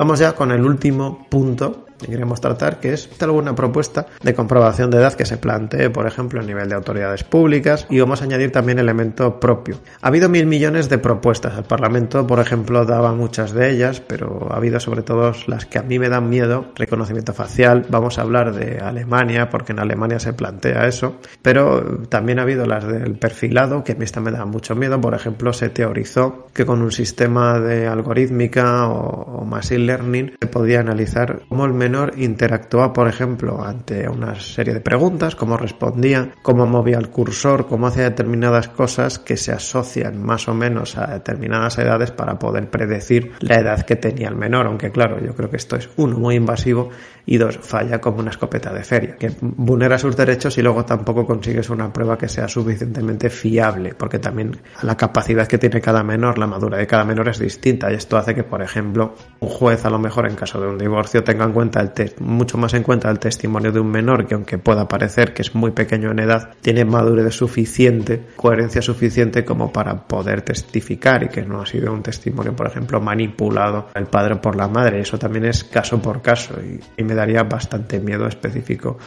[0.00, 4.90] Vamos ya con el último punto que queremos tratar, que es alguna propuesta de comprobación
[4.90, 8.24] de edad que se plantee, por ejemplo, a nivel de autoridades públicas, y vamos a
[8.24, 9.76] añadir también elemento propio.
[10.00, 11.56] Ha habido mil millones de propuestas.
[11.56, 15.78] El Parlamento, por ejemplo, daba muchas de ellas, pero ha habido sobre todo las que
[15.78, 17.86] a mí me dan miedo, reconocimiento facial.
[17.88, 22.66] Vamos a hablar de Alemania, porque en Alemania se plantea eso, pero también ha habido
[22.66, 25.00] las del perfilado, que a mí esta me da mucho miedo.
[25.00, 30.80] Por ejemplo, se teorizó que con un sistema de algorítmica o, machine learning se podía
[30.80, 31.72] analizar cómo el
[32.16, 37.86] interactúa, por ejemplo, ante una serie de preguntas, cómo respondía, cómo movía el cursor, cómo
[37.86, 43.32] hacía determinadas cosas que se asocian más o menos a determinadas edades para poder predecir
[43.40, 46.36] la edad que tenía el menor, aunque claro, yo creo que esto es uno muy
[46.36, 46.90] invasivo
[47.30, 51.24] y dos falla como una escopeta de feria, que vulnera sus derechos y luego tampoco
[51.24, 56.38] consigues una prueba que sea suficientemente fiable, porque también la capacidad que tiene cada menor,
[56.38, 59.84] la madura de cada menor es distinta y esto hace que, por ejemplo, un juez
[59.84, 63.08] a lo mejor en caso de un divorcio tenga en cuenta mucho más en cuenta
[63.08, 66.54] el testimonio de un menor que aunque pueda parecer que es muy pequeño en edad,
[66.60, 72.02] tiene madurez suficiente, coherencia suficiente como para poder testificar y que no ha sido un
[72.02, 74.98] testimonio, por ejemplo, manipulado el padre por la madre.
[74.98, 78.98] Eso también es caso por caso y, y me daría bastante miedo específico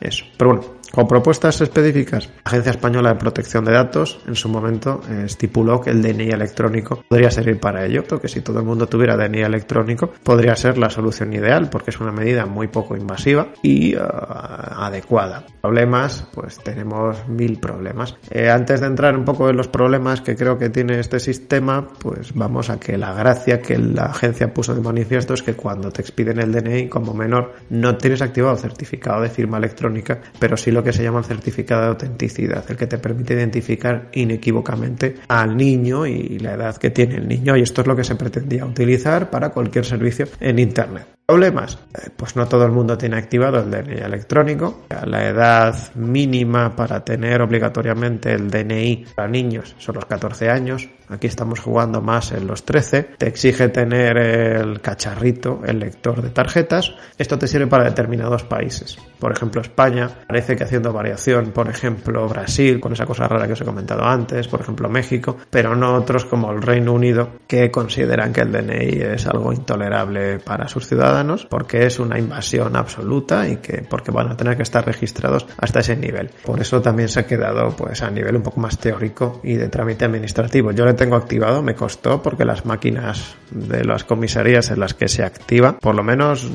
[0.00, 0.24] eso.
[0.36, 5.00] Pero bueno, con propuestas específicas, la Agencia Española de Protección de Datos en su momento
[5.08, 8.88] eh, estipuló que el DNI electrónico podría servir para ello, porque si todo el mundo
[8.88, 13.48] tuviera DNI electrónico podría ser la solución ideal, porque es una medida muy poco invasiva
[13.62, 15.44] y uh, adecuada.
[15.60, 18.16] Problemas, pues tenemos mil problemas.
[18.30, 21.86] Eh, antes de entrar un poco en los problemas que creo que tiene este sistema,
[21.86, 25.92] pues vamos a que la gracia que la agencia puso de manifiesto es que cuando
[25.92, 29.89] te expiden el DNI como menor no tienes activado certificado de firma electrónica,
[30.38, 34.08] pero sí lo que se llama el certificado de autenticidad, el que te permite identificar
[34.12, 37.56] inequívocamente al niño y la edad que tiene el niño.
[37.56, 41.06] Y esto es lo que se pretendía utilizar para cualquier servicio en Internet.
[41.30, 41.78] ¿Problemas?
[41.94, 44.82] Eh, pues no todo el mundo tiene activado el DNI electrónico.
[45.06, 50.88] La edad mínima para tener obligatoriamente el DNI para niños son los 14 años.
[51.10, 53.02] Aquí estamos jugando más en los 13.
[53.18, 56.94] Te exige tener el cacharrito, el lector de tarjetas.
[57.18, 58.96] Esto te sirve para determinados países.
[59.18, 60.08] Por ejemplo, España.
[60.28, 64.04] Parece que haciendo variación, por ejemplo, Brasil, con esa cosa rara que os he comentado
[64.04, 64.48] antes.
[64.48, 65.36] Por ejemplo, México.
[65.50, 70.38] Pero no otros como el Reino Unido, que consideran que el DNI es algo intolerable
[70.38, 74.62] para sus ciudadanos porque es una invasión absoluta y que porque van a tener que
[74.62, 76.30] estar registrados hasta ese nivel.
[76.44, 79.68] Por eso también se ha quedado pues a nivel un poco más teórico y de
[79.68, 80.72] trámite administrativo.
[80.72, 85.08] Yo lo tengo activado, me costó porque las máquinas de las comisarías en las que
[85.08, 86.46] se activa, por lo menos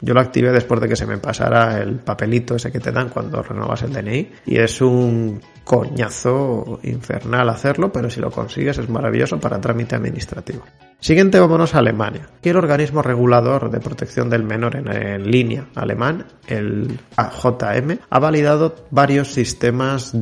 [0.00, 3.10] Yo lo activé después de que se me pasara el papelito ese que te dan
[3.10, 8.88] cuando renovas el DNI y es un coñazo infernal hacerlo, pero si lo consigues es
[8.88, 10.64] maravilloso para trámite administrativo.
[10.98, 12.28] Siguiente, vámonos a Alemania.
[12.38, 18.86] Aquí el organismo regulador de protección del menor en, línea alemán, el AJM, ha validado
[18.90, 20.14] varios sistemas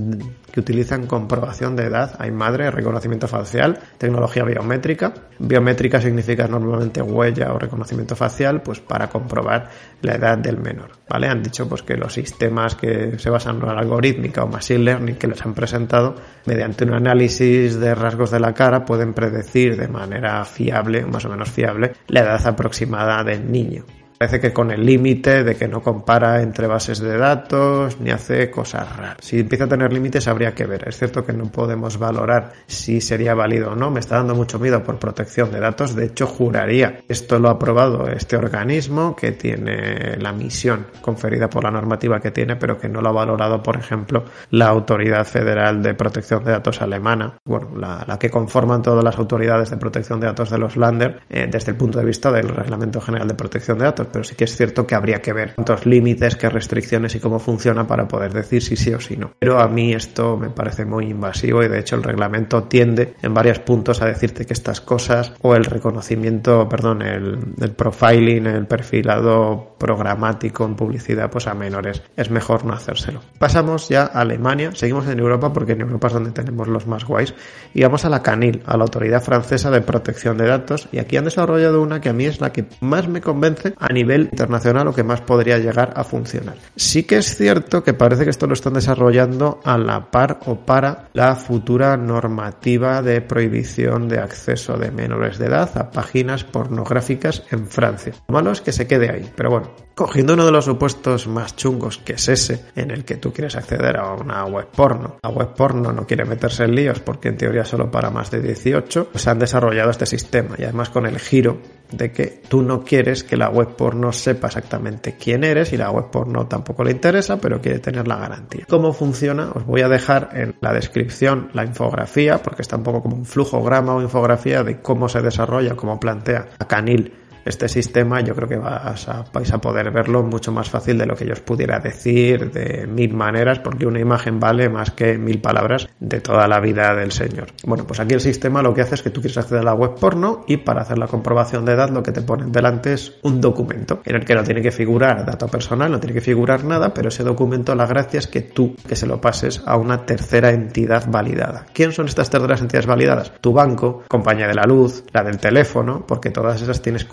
[0.59, 5.15] que utilizan comprobación de edad, hay madre, reconocimiento facial, tecnología biométrica.
[5.39, 9.71] Biométrica significa normalmente huella o reconocimiento facial, pues para comprobar
[10.03, 11.29] la edad del menor, ¿vale?
[11.29, 15.15] Han dicho pues que los sistemas que se basan en la algorítmica o machine learning
[15.15, 19.87] que les han presentado, mediante un análisis de rasgos de la cara, pueden predecir de
[19.87, 23.85] manera fiable, más o menos fiable, la edad aproximada del niño.
[24.19, 28.51] Parece que con el límite de que no compara entre bases de datos ni hace
[28.51, 29.19] cosas raras.
[29.21, 30.89] Si empieza a tener límites habría que ver.
[30.89, 33.93] Es cierto que no podemos valorar si sería válido o no.
[33.93, 35.95] Me está dando mucho miedo por protección de datos.
[35.95, 37.01] De hecho, juraría.
[37.07, 42.33] Esto lo ha aprobado este organismo que tiene la misión conferida por la normativa que
[42.33, 46.51] tiene, pero que no lo ha valorado, por ejemplo, la Autoridad Federal de Protección de
[46.51, 47.35] Datos alemana.
[47.45, 51.47] Bueno, la, que conforman todas las autoridades de protección de datos de los Länder eh,
[51.49, 54.45] desde el punto de vista del Reglamento General de Protección de Datos pero sí que
[54.45, 58.33] es cierto que habría que ver cuántos límites, qué restricciones y cómo funciona para poder
[58.33, 59.33] decir si sí o si no.
[59.39, 63.35] Pero a mí esto me parece muy invasivo y de hecho el reglamento tiende en
[63.35, 67.39] varios puntos a decirte que estas cosas o el reconocimiento, perdón, el,
[67.77, 73.21] profiling, el perfilado programático en publicidad, pues a menores es mejor no hacérselo.
[73.39, 77.05] Pasamos ya a Alemania, seguimos en Europa porque en Europa es donde tenemos los más
[77.05, 77.35] guays
[77.75, 81.17] y vamos a la CANIL, a la Autoridad Francesa de Protección de Datos y aquí
[81.17, 84.95] han desarrollado una que a mí es la que más me convence nivel internacional o
[84.95, 86.57] que más podría llegar a funcionar.
[86.77, 90.57] Sí que es cierto que parece que esto lo están desarrollando a la par o
[90.57, 97.43] para la futura normativa de prohibición de acceso de menores de edad a páginas pornográficas
[97.51, 98.15] en Francia.
[98.29, 101.57] Lo malo es que se quede ahí, pero bueno, cogiendo uno de los supuestos más
[101.57, 105.29] chungos que es ese, en el que tú quieres acceder a una web porno, la
[105.29, 109.09] web porno no quiere meterse en líos porque en teoría solo para más de 18,
[109.11, 111.59] pues han desarrollado este sistema y además con el giro
[111.91, 115.91] de que tú no quieres que la web porno sepa exactamente quién eres y la
[115.91, 118.67] web porno tampoco le interesa, pero quiere tener la garantía.
[118.69, 119.51] ¿Cómo funciona?
[119.53, 123.25] Os voy a dejar en la descripción la infografía, porque está un poco como un
[123.25, 127.15] flujograma o infografía de cómo se desarrolla, cómo plantea a Canil
[127.49, 129.09] este sistema yo creo que vais
[129.53, 133.15] a poder verlo mucho más fácil de lo que yo os pudiera decir de mil
[133.15, 137.49] maneras, porque una imagen vale más que mil palabras de toda la vida del Señor.
[137.65, 139.75] Bueno, pues aquí el sistema lo que hace es que tú quieres acceder a la
[139.75, 143.19] web porno y para hacer la comprobación de edad lo que te ponen delante es
[143.23, 146.65] un documento en el que no tiene que figurar dato personal, no tiene que figurar
[146.65, 150.05] nada, pero ese documento la gracia es que tú que se lo pases a una
[150.05, 151.67] tercera entidad validada.
[151.73, 153.33] ¿Quién son estas terceras entidades validadas?
[153.41, 157.05] Tu banco, compañía de la luz, la del teléfono, porque todas esas tienes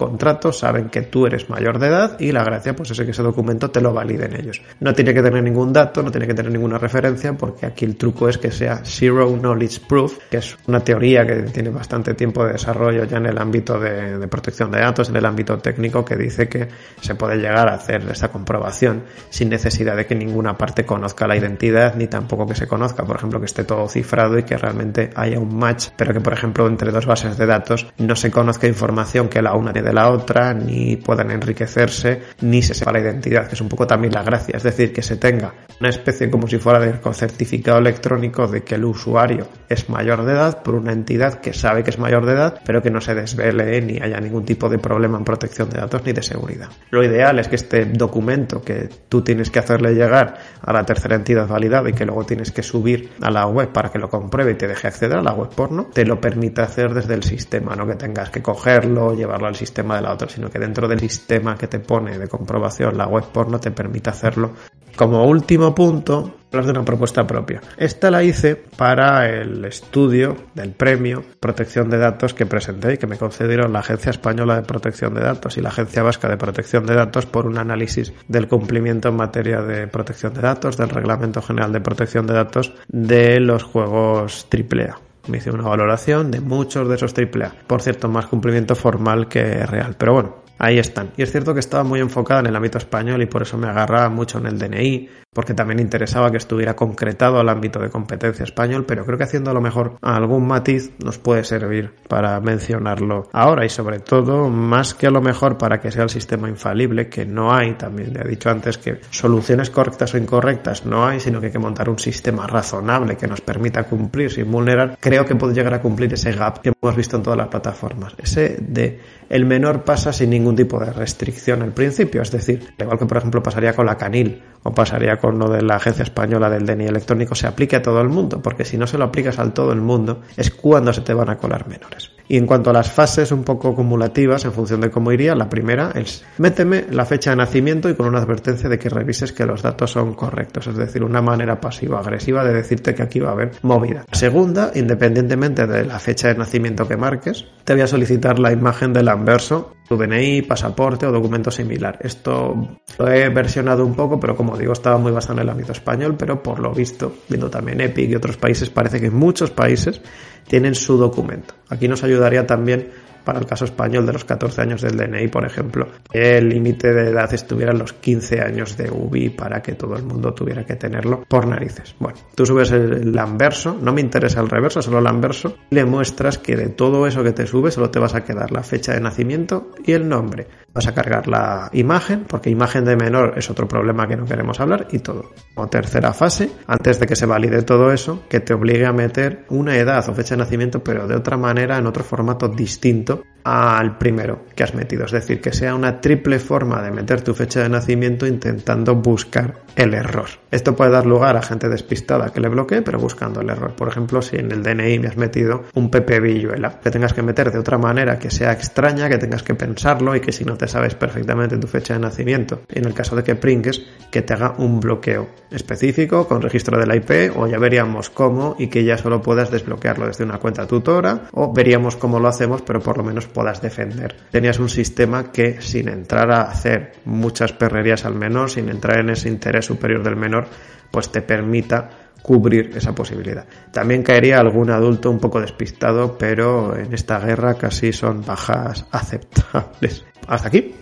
[0.51, 3.69] saben que tú eres mayor de edad y la gracia pues es que ese documento
[3.71, 4.61] te lo validen ellos.
[4.79, 7.95] No tiene que tener ningún dato, no tiene que tener ninguna referencia porque aquí el
[7.95, 12.45] truco es que sea Zero Knowledge Proof, que es una teoría que tiene bastante tiempo
[12.45, 16.03] de desarrollo ya en el ámbito de, de protección de datos, en el ámbito técnico
[16.03, 16.67] que dice que
[17.01, 21.37] se puede llegar a hacer esta comprobación sin necesidad de que ninguna parte conozca la
[21.37, 25.11] identidad ni tampoco que se conozca, por ejemplo, que esté todo cifrado y que realmente
[25.15, 28.67] haya un match, pero que por ejemplo entre dos bases de datos no se conozca
[28.67, 32.99] información que la una de la otra otra, ni puedan enriquecerse, ni se sepa la
[32.99, 34.57] identidad, que es un poco también la gracia.
[34.57, 38.75] Es decir, que se tenga una especie como si fuera de certificado electrónico de que
[38.75, 42.33] el usuario es mayor de edad por una entidad que sabe que es mayor de
[42.33, 45.79] edad, pero que no se desvele ni haya ningún tipo de problema en protección de
[45.79, 46.69] datos ni de seguridad.
[46.91, 51.15] Lo ideal es que este documento que tú tienes que hacerle llegar a la tercera
[51.15, 54.51] entidad validada y que luego tienes que subir a la web para que lo compruebe
[54.51, 57.75] y te deje acceder a la web porno, te lo permite hacer desde el sistema,
[57.75, 60.99] no que tengas que cogerlo, llevarlo al sistema de la otra, sino que dentro del
[60.99, 64.51] sistema que te pone de comprobación la web porno te permite hacerlo.
[64.95, 67.61] Como último punto, hablar de una propuesta propia.
[67.77, 73.07] Esta la hice para el estudio del premio Protección de Datos que presenté y que
[73.07, 76.85] me concedieron la Agencia Española de Protección de Datos y la Agencia Vasca de Protección
[76.85, 81.41] de Datos por un análisis del cumplimiento en materia de protección de datos, del Reglamento
[81.41, 86.87] General de Protección de Datos de los juegos AAA me hice una valoración de muchos
[86.87, 87.53] de esos AAA.
[87.67, 89.95] Por cierto, más cumplimiento formal que real.
[89.97, 91.11] Pero bueno, ahí están.
[91.17, 93.67] Y es cierto que estaba muy enfocada en el ámbito español y por eso me
[93.67, 98.45] agarraba mucho en el DNI, porque también interesaba que estuviera concretado al ámbito de competencia
[98.45, 103.27] español, pero creo que haciendo a lo mejor algún matiz nos puede servir para mencionarlo
[103.33, 107.09] ahora y sobre todo más que a lo mejor para que sea el sistema infalible,
[107.09, 111.19] que no hay, también le he dicho antes que soluciones correctas o incorrectas no hay,
[111.19, 115.25] sino que hay que montar un sistema razonable que nos permita cumplir sin vulnerar, creo
[115.25, 118.55] que puede llegar a cumplir ese gap que hemos visto en todas las plataformas, ese
[118.61, 122.21] de el menor pasa sin ningún ningún tipo de restricción al principio.
[122.21, 125.63] Es decir, igual que por ejemplo pasaría con la Canil o pasaría con lo de
[125.63, 128.85] la Agencia Española del DNI electrónico, se aplique a todo el mundo, porque si no
[128.85, 132.14] se lo aplicas a todo el mundo es cuando se te van a colar menores.
[132.27, 135.49] Y en cuanto a las fases un poco cumulativas, en función de cómo iría, la
[135.49, 139.45] primera es méteme la fecha de nacimiento y con una advertencia de que revises que
[139.45, 143.33] los datos son correctos, es decir, una manera pasiva-agresiva de decirte que aquí va a
[143.33, 144.05] haber movida.
[144.11, 148.93] Segunda, independientemente de la fecha de nacimiento que marques, te voy a solicitar la imagen
[148.93, 151.99] del anverso, tu DNI, pasaporte o documento similar.
[152.01, 155.71] Esto lo he versionado un poco, pero como digo, estaba muy basado en el ámbito
[155.71, 159.51] español, pero por lo visto, viendo también Epic y otros países, parece que en muchos
[159.51, 160.01] países
[160.47, 161.53] tienen su documento.
[161.69, 162.91] Aquí nos ayudaría también
[163.25, 167.09] para el caso español de los 14 años del DNI, por ejemplo, el límite de
[167.09, 170.75] edad estuviera en los 15 años de UBI para que todo el mundo tuviera que
[170.75, 171.95] tenerlo por narices.
[171.99, 175.85] Bueno, tú subes el, anverso, no me interesa el reverso, solo el anverso, y le
[175.85, 178.93] muestras que de todo eso que te sube solo te vas a quedar la fecha
[178.93, 180.47] de nacimiento y el nombre.
[180.73, 184.59] Vas a cargar la imagen, porque imagen de menor es otro problema que no queremos
[184.59, 185.31] hablar, y todo.
[185.55, 189.45] O tercera fase, antes de que se valide todo eso, que te obligue a meter
[189.49, 193.14] una edad o fecha de nacimiento, pero de otra manera, en otro formato distinto
[193.45, 195.05] al primero que has metido.
[195.05, 199.65] Es decir, que sea una triple forma de meter tu fecha de nacimiento intentando buscar
[199.75, 200.27] el error.
[200.49, 203.75] Esto puede dar lugar a gente despistada que le bloquee, pero buscando el error.
[203.75, 207.21] Por ejemplo, si en el DNI me has metido un Pepe Villuela, que tengas que
[207.21, 210.57] meter de otra manera que sea extraña, que tengas que pensarlo y que si no
[210.57, 214.33] te sabes perfectamente tu fecha de nacimiento, en el caso de que pringues, que te
[214.33, 218.83] haga un bloqueo específico con registro de la IP o ya veríamos cómo y que
[218.83, 222.97] ya solo puedas desbloquearlo desde una cuenta tutora o veríamos cómo lo hacemos, pero por
[222.97, 224.15] lo menos puedas defender.
[224.31, 229.11] Tenías un sistema que sin entrar a hacer muchas perrerías al menor, sin entrar en
[229.11, 230.47] ese interés superior del menor,
[230.91, 231.89] pues te permita
[232.21, 233.45] cubrir esa posibilidad.
[233.71, 240.03] También caería algún adulto un poco despistado, pero en esta guerra casi son bajas aceptables.
[240.27, 240.73] Hasta aquí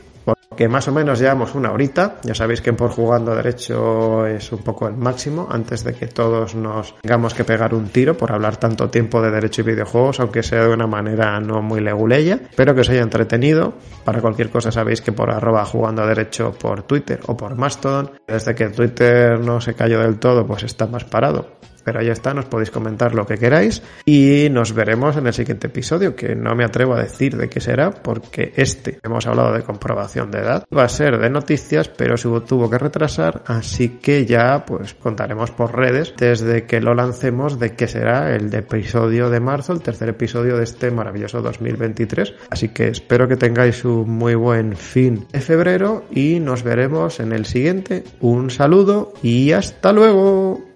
[0.56, 2.18] que más o menos llevamos una horita.
[2.24, 6.56] Ya sabéis que por jugando derecho es un poco el máximo antes de que todos
[6.56, 10.44] nos tengamos que pegar un tiro por hablar tanto tiempo de derecho y videojuegos, aunque
[10.44, 12.40] sea de una manera no muy leguleya.
[12.50, 13.74] Espero que os haya entretenido.
[14.04, 18.12] Para cualquier cosa sabéis que por arroba jugando derecho por Twitter o por Mastodon.
[18.28, 22.34] Desde que Twitter no se cayó del todo, pues está más parado pero ahí está,
[22.34, 26.56] nos podéis comentar lo que queráis y nos veremos en el siguiente episodio, que no
[26.56, 30.66] me atrevo a decir de qué será, porque este, hemos hablado de comprobación de edad,
[30.76, 35.52] va a ser de noticias, pero se tuvo que retrasar, así que ya pues contaremos
[35.52, 40.10] por redes desde que lo lancemos de qué será el episodio de marzo, el tercer
[40.10, 42.34] episodio de este maravilloso 2023.
[42.50, 47.34] Así que espero que tengáis un muy buen fin de febrero y nos veremos en
[47.34, 48.04] el siguiente.
[48.20, 50.73] Un saludo y hasta luego.